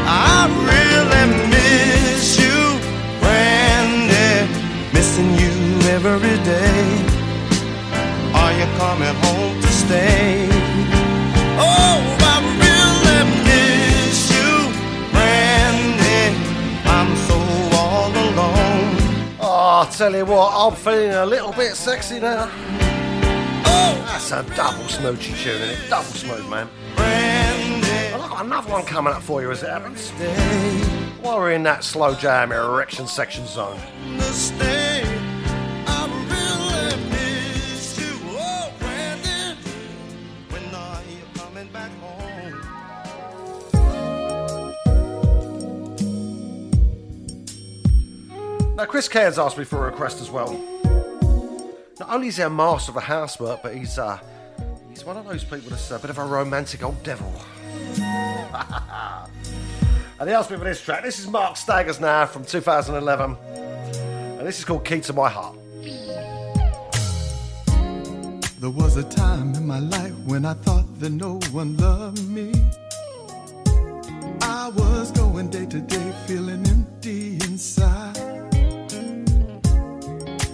I 0.04 0.36
really 0.70 1.24
miss 1.48 2.36
you, 2.42 2.58
Brandy. 3.22 4.52
Missing 4.92 5.30
you 5.42 5.54
every 5.96 6.36
day. 6.44 6.82
Are 8.40 8.52
you 8.58 8.66
coming 8.82 9.16
home 9.24 9.62
to 9.62 9.68
stay? 9.68 10.46
Oh, 11.58 11.98
I 12.32 12.36
really 12.64 13.22
miss 13.48 14.18
you, 14.36 14.52
Brandy. 15.14 16.22
I'm 16.84 17.10
so 17.28 17.38
all 17.80 18.12
alone. 18.28 18.96
Oh, 19.40 19.88
tell 19.90 20.14
you 20.14 20.26
what, 20.26 20.52
I'm 20.54 20.76
feeling 20.76 21.14
a 21.14 21.24
little 21.24 21.52
bit 21.52 21.74
sexy 21.74 22.20
now. 22.20 22.50
That's 24.16 24.32
a 24.32 24.42
double 24.56 24.84
smoochy 24.84 25.36
tune, 25.42 25.60
isn't 25.60 25.84
it? 25.84 25.90
Double 25.90 26.04
smooth, 26.04 26.48
man. 26.48 26.70
I've 26.96 28.30
got 28.30 28.46
another 28.46 28.72
one 28.72 28.82
coming 28.86 29.12
up 29.12 29.20
for 29.20 29.42
you 29.42 29.50
as 29.50 29.62
it 29.62 29.68
happens. 29.68 30.08
While 31.20 31.36
we're 31.38 31.52
in 31.52 31.62
that 31.64 31.84
slow 31.84 32.14
jam 32.14 32.50
erection 32.50 33.06
section 33.06 33.46
zone. 33.46 33.78
Now, 48.76 48.86
Chris 48.86 49.08
Cairns 49.08 49.38
asked 49.38 49.58
me 49.58 49.64
for 49.64 49.86
a 49.86 49.90
request 49.90 50.22
as 50.22 50.30
well. 50.30 50.75
Not 51.98 52.10
only 52.10 52.28
is 52.28 52.36
he 52.36 52.42
a 52.42 52.50
master 52.50 52.90
of 52.90 52.98
a 52.98 53.00
housework, 53.00 53.62
but 53.62 53.74
he's 53.74 53.98
uh, 53.98 54.18
he's 54.90 55.02
one 55.02 55.16
of 55.16 55.24
those 55.24 55.44
people 55.44 55.70
that's 55.70 55.90
a 55.90 55.98
bit 55.98 56.10
of 56.10 56.18
a 56.18 56.24
romantic 56.26 56.82
old 56.82 57.02
devil. 57.02 57.32
and 60.20 60.28
he 60.28 60.34
asked 60.34 60.50
for 60.50 60.58
this 60.58 60.82
track. 60.82 61.02
This 61.02 61.18
is 61.18 61.26
Mark 61.26 61.56
Staggers 61.56 61.98
now 61.98 62.26
from 62.26 62.44
2011, 62.44 63.36
and 63.54 64.46
this 64.46 64.58
is 64.58 64.64
called 64.66 64.84
Key 64.84 65.00
to 65.00 65.14
My 65.14 65.30
Heart. 65.30 65.56
There 68.60 68.70
was 68.70 68.98
a 68.98 69.04
time 69.04 69.54
in 69.54 69.66
my 69.66 69.78
life 69.78 70.12
when 70.26 70.44
I 70.44 70.52
thought 70.52 71.00
that 71.00 71.10
no 71.10 71.38
one 71.50 71.78
loved 71.78 72.28
me. 72.28 72.52
I 74.42 74.68
was 74.68 75.12
going 75.12 75.48
day 75.48 75.64
to 75.64 75.80
day 75.80 76.12
feeling 76.26 76.66
empty 76.66 77.36
inside. 77.36 78.16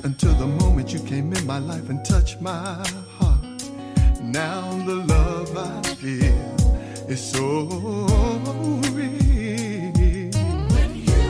Until 0.04 0.34
the 0.34 0.61
you 0.92 1.00
came 1.00 1.32
in 1.32 1.46
my 1.46 1.58
life 1.58 1.88
and 1.88 2.04
touched 2.04 2.40
my 2.42 2.84
heart. 3.18 3.62
Now 4.20 4.60
the 4.84 4.96
love 4.96 5.56
I 5.56 5.82
feel 5.94 6.34
is 7.08 7.20
so 7.20 7.66
real. 8.92 10.32
When 10.74 10.90
you 10.94 11.24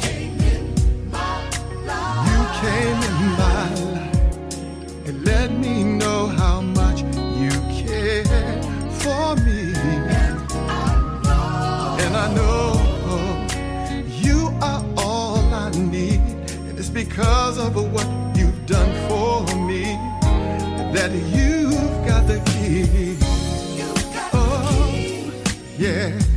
came 0.00 0.40
in 0.40 0.64
my 1.10 1.44
life, 1.84 2.26
you 2.28 2.40
came 2.62 3.00
in 3.10 3.16
my 3.42 3.74
life 3.92 5.06
and 5.06 5.24
let 5.26 5.50
me 5.52 5.84
know 5.84 6.28
how 6.28 6.62
much 6.62 7.02
you 7.42 7.50
care 7.84 8.24
for 9.02 9.36
me. 9.44 9.74
And 12.02 12.16
I 12.16 12.32
know 12.34 12.62
you 14.08 14.48
are 14.62 14.82
all 14.96 15.36
I 15.52 15.70
need. 15.70 16.20
And 16.68 16.78
it's 16.78 16.88
because 16.88 17.58
of 17.58 17.74
what 17.92 18.31
done 18.72 18.94
for 19.06 19.56
me 19.66 19.82
that 20.94 21.12
you've 21.12 22.06
got 22.06 22.26
the 22.26 22.40
key. 22.46 23.18
Oh, 24.32 25.30
yeah. 25.76 26.31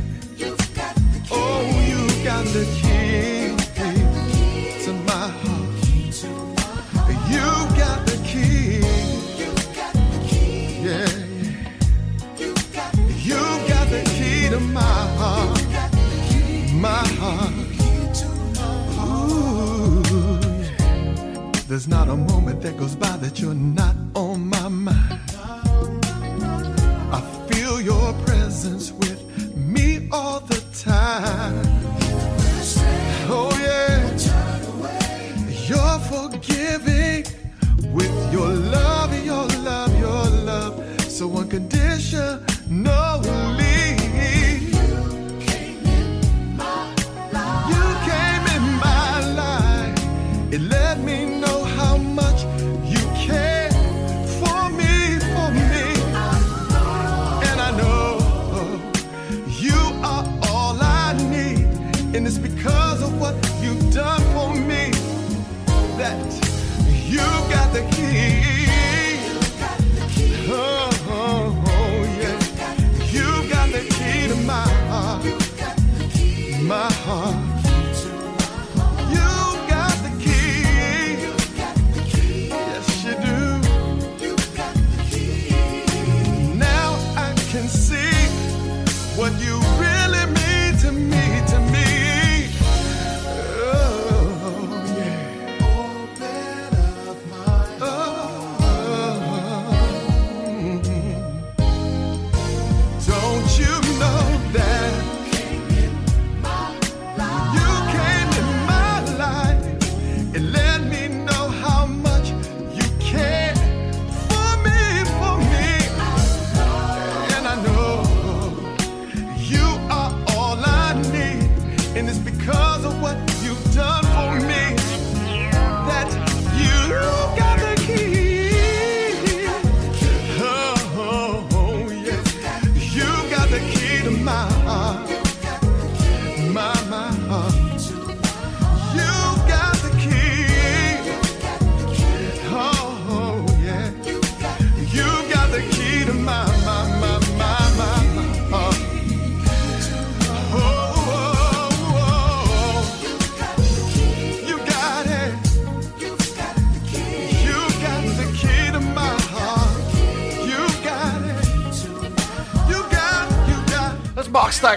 There's 21.68 21.88
not 21.88 22.08
a 22.08 22.16
moment 22.16 22.62
that 22.62 22.78
goes 22.78 22.94
by 22.94 23.16
that 23.16 23.40
you're 23.40 23.52
not 23.52 23.96
on 24.14 24.48
my 24.48 24.68
mind. 24.68 25.35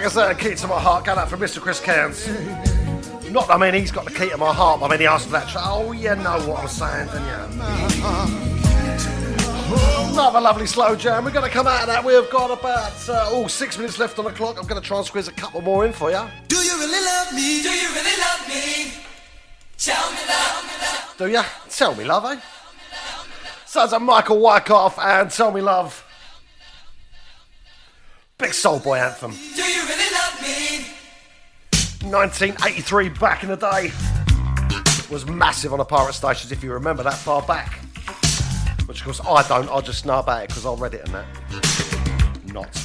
That's 0.00 0.14
Mark 0.14 0.32
Staggers 0.34 0.38
there, 0.38 0.52
Key 0.52 0.56
to 0.56 0.66
My 0.66 0.80
Heart, 0.80 1.04
going 1.04 1.18
out 1.18 1.28
for 1.28 1.36
Mr. 1.36 1.60
Chris 1.60 1.78
Cairns. 1.78 2.26
Not, 3.30 3.50
I 3.50 3.58
mean, 3.58 3.74
he's 3.74 3.90
got 3.90 4.06
the 4.06 4.10
key 4.10 4.30
to 4.30 4.38
my 4.38 4.52
heart, 4.52 4.80
but 4.80 4.86
I 4.86 4.90
mean, 4.90 5.00
he 5.00 5.06
asked 5.06 5.26
for 5.26 5.32
that 5.32 5.48
track. 5.48 5.62
Oh, 5.66 5.92
you 5.92 6.14
know 6.16 6.38
what 6.48 6.62
I'm 6.62 6.68
saying, 6.68 7.06
don't 7.08 7.24
you? 7.24 7.32
Another 10.12 10.40
lovely 10.40 10.66
slow 10.66 10.96
jam. 10.96 11.24
We're 11.24 11.30
going 11.30 11.44
to 11.44 11.50
come 11.50 11.66
out 11.66 11.82
of 11.82 11.86
that. 11.88 12.02
We've 12.04 12.28
got 12.30 12.50
about, 12.50 13.08
uh, 13.08 13.28
oh, 13.28 13.46
six 13.46 13.76
minutes 13.76 13.98
left 13.98 14.18
on 14.18 14.24
the 14.24 14.32
clock. 14.32 14.58
I'm 14.58 14.66
going 14.66 14.80
to 14.80 14.86
try 14.86 14.96
and 14.96 15.06
squeeze 15.06 15.28
a 15.28 15.32
couple 15.32 15.60
more 15.60 15.84
in 15.84 15.92
for 15.92 16.10
you. 16.10 16.20
Do 16.48 16.56
you 16.56 16.76
really 16.78 17.04
love 17.04 17.32
me? 17.34 17.62
Do 17.62 17.70
you 17.70 17.88
really 17.94 18.20
love 18.20 18.48
me? 18.48 18.92
Tell 19.78 20.10
me 20.10 20.18
love. 20.26 21.14
Do 21.18 21.28
ya? 21.28 21.44
Tell 21.68 21.94
me, 21.94 22.04
love, 22.04 22.24
eh? 22.24 22.40
Sounds 23.66 23.92
like 23.92 24.02
Michael 24.02 24.40
Wycoff 24.40 24.98
and 24.98 25.30
Tell 25.30 25.52
Me 25.52 25.60
Love. 25.60 26.04
Big 28.38 28.54
Soul 28.54 28.80
Boy 28.80 28.96
anthem. 28.98 29.34
1983, 32.10 33.08
back 33.10 33.42
in 33.42 33.48
the 33.50 33.56
day. 33.56 33.92
was 35.10 35.26
massive 35.26 35.72
on 35.72 35.78
the 35.78 35.84
pirate 35.84 36.14
stations, 36.14 36.52
if 36.52 36.62
you 36.62 36.72
remember 36.72 37.02
that 37.02 37.14
far 37.14 37.42
back. 37.42 37.80
Which, 38.86 39.00
of 39.00 39.04
course, 39.04 39.20
I 39.20 39.46
don't. 39.48 39.68
I 39.70 39.80
just 39.80 40.06
know 40.06 40.18
about 40.18 40.44
it 40.44 40.48
because 40.48 40.66
I 40.66 40.74
read 40.74 40.94
it 40.94 41.06
and 41.06 41.14
that. 41.14 42.42
Not. 42.52 42.79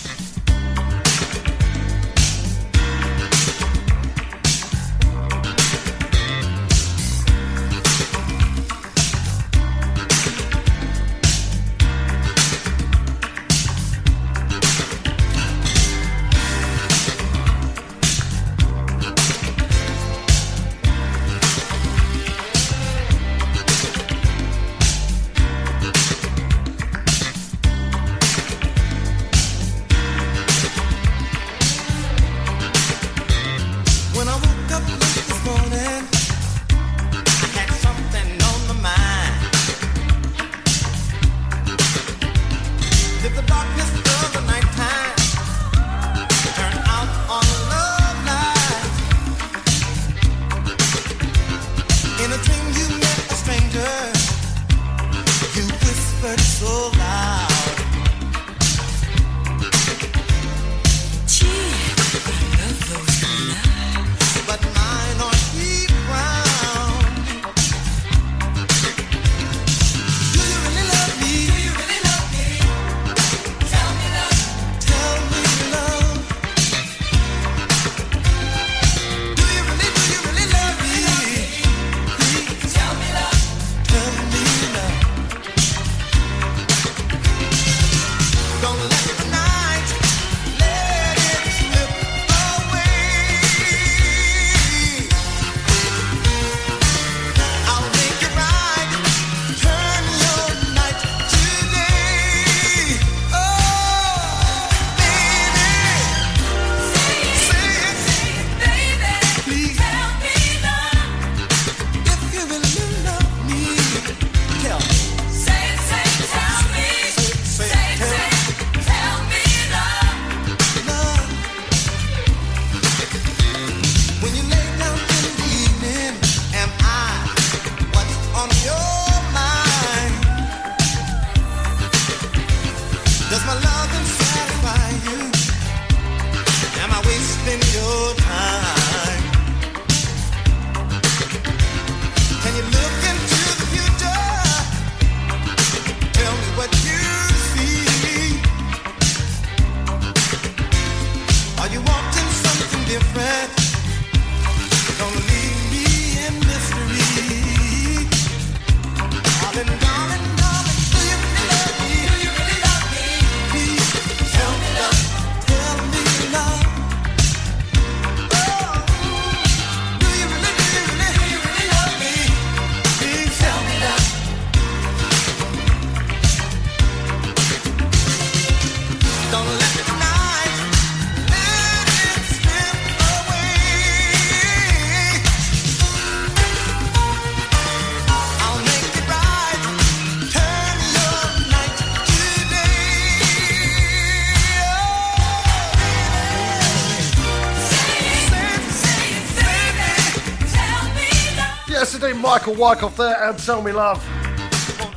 Michael 202.36 202.56
Wycoff 202.56 202.98
there, 202.98 203.30
and 203.30 203.40
tell 203.40 203.62
me 203.62 203.72
love. 203.72 204.06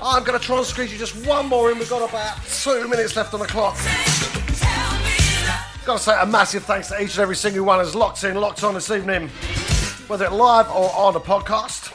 I'm 0.02 0.24
going 0.24 0.36
to 0.36 0.44
try 0.44 0.56
and 0.56 0.66
squeeze 0.66 0.92
you 0.92 0.98
just 0.98 1.24
one 1.24 1.46
more 1.46 1.70
in. 1.70 1.78
We've 1.78 1.88
got 1.88 2.02
about 2.02 2.44
two 2.44 2.88
minutes 2.88 3.14
left 3.14 3.32
on 3.32 3.38
the 3.38 3.46
clock. 3.46 3.76
Got 5.86 5.98
to 5.98 6.02
say 6.02 6.20
a 6.20 6.26
massive 6.26 6.64
thanks 6.64 6.88
to 6.88 7.00
each 7.00 7.12
and 7.12 7.20
every 7.20 7.36
single 7.36 7.64
one 7.64 7.78
who's 7.78 7.94
locked 7.94 8.24
in, 8.24 8.34
locked 8.34 8.64
on 8.64 8.74
this 8.74 8.90
evening, 8.90 9.28
whether 10.08 10.24
it 10.24 10.32
live 10.32 10.68
or 10.70 10.92
on 10.96 11.12
the 11.12 11.20
podcast. 11.20 11.94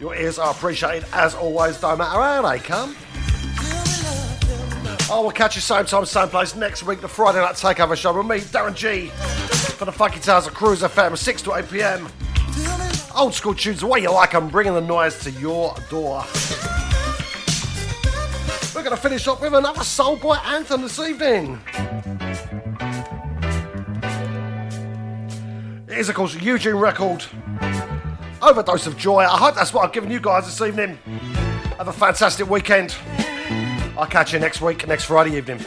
Your 0.00 0.16
ears 0.16 0.38
are 0.38 0.52
appreciated 0.52 1.06
as 1.12 1.34
always, 1.34 1.78
don't 1.78 1.98
matter 1.98 2.18
how 2.18 2.40
they 2.40 2.58
come. 2.58 2.96
I 5.12 5.20
will 5.20 5.32
catch 5.32 5.54
you 5.54 5.60
same 5.60 5.84
time, 5.84 6.06
same 6.06 6.28
place 6.28 6.54
next 6.54 6.82
week, 6.84 7.02
the 7.02 7.08
Friday 7.08 7.40
night 7.40 7.56
takeover 7.56 7.94
show 7.94 8.16
with 8.16 8.26
me, 8.26 8.38
Darren 8.38 8.74
G, 8.74 9.08
for 9.76 9.84
the 9.84 9.92
Funky 9.92 10.18
Tales 10.18 10.46
of 10.46 10.54
Cruise 10.54 10.80
FM, 10.80 11.18
6 11.18 11.42
to 11.42 11.56
8 11.56 11.68
pm. 11.68 12.08
Old 13.22 13.34
school 13.34 13.54
tunes, 13.54 13.78
the 13.78 13.86
way 13.86 14.00
you 14.00 14.10
like 14.10 14.32
them, 14.32 14.48
bringing 14.48 14.74
the 14.74 14.80
noise 14.80 15.16
to 15.20 15.30
your 15.30 15.76
door. 15.88 16.24
We're 18.74 18.82
going 18.82 18.96
to 18.96 19.00
finish 19.00 19.28
up 19.28 19.40
with 19.40 19.54
another 19.54 19.84
Soul 19.84 20.16
Boy 20.16 20.34
anthem 20.44 20.82
this 20.82 20.98
evening. 20.98 21.60
It 25.86 25.98
is, 25.98 26.08
of 26.08 26.16
course, 26.16 26.34
Eugene 26.34 26.74
Record. 26.74 27.24
Overdose 28.42 28.88
of 28.88 28.98
joy. 28.98 29.20
I 29.20 29.36
hope 29.36 29.54
that's 29.54 29.72
what 29.72 29.84
I've 29.84 29.92
given 29.92 30.10
you 30.10 30.18
guys 30.18 30.46
this 30.46 30.60
evening. 30.60 30.96
Have 31.78 31.86
a 31.86 31.92
fantastic 31.92 32.50
weekend. 32.50 32.96
I'll 33.96 34.08
catch 34.08 34.32
you 34.32 34.40
next 34.40 34.60
week, 34.60 34.88
next 34.88 35.04
Friday 35.04 35.36
evening. 35.36 35.64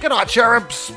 Good 0.00 0.08
night, 0.08 0.28
cherubs. 0.28 0.90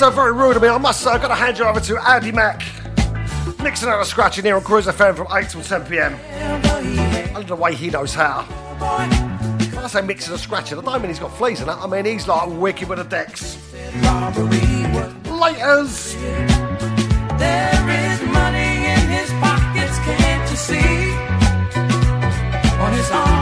They're 0.00 0.10
very 0.10 0.32
rude 0.32 0.56
of 0.56 0.62
me. 0.62 0.68
I 0.68 0.78
must 0.78 1.00
say, 1.00 1.10
I've 1.10 1.22
got 1.22 1.28
to 1.28 1.34
hand 1.34 1.58
you 1.58 1.64
over 1.64 1.80
to 1.80 2.08
Andy 2.08 2.32
Mack. 2.32 2.62
Mixing 3.62 3.88
out 3.88 4.00
a 4.00 4.04
scratching 4.04 4.44
here 4.44 4.56
on 4.56 4.62
Cruise 4.62 4.86
FM 4.86 5.16
from 5.16 5.26
8 5.30 5.48
till 5.48 5.62
10 5.62 5.86
pm. 5.86 6.14
I 6.24 7.32
don't 7.32 7.48
know 7.48 7.56
why 7.56 7.72
he 7.72 7.88
knows 7.90 8.14
how. 8.14 8.42
When 8.42 9.84
I 9.84 9.88
say 9.88 10.02
mixing 10.02 10.32
and 10.32 10.40
scratching, 10.40 10.78
I 10.78 10.82
don't 10.82 11.00
mean 11.00 11.10
he's 11.10 11.18
got 11.18 11.36
fleas 11.36 11.60
in 11.62 11.68
it. 11.68 11.72
I 11.72 11.86
mean 11.86 12.04
he's 12.04 12.28
like 12.28 12.48
wicked 12.48 12.88
with 12.88 12.98
the 12.98 13.04
decks. 13.04 13.56
Laters. 15.24 16.14
There 17.38 17.88
is 17.88 18.22
money 18.22 18.86
in 18.86 19.08
his 19.08 19.30
pockets, 19.40 19.98
can't 20.00 20.50
you 20.50 20.56
see? 20.56 21.12
On 22.80 22.92
his 22.92 23.10
arm 23.10 23.35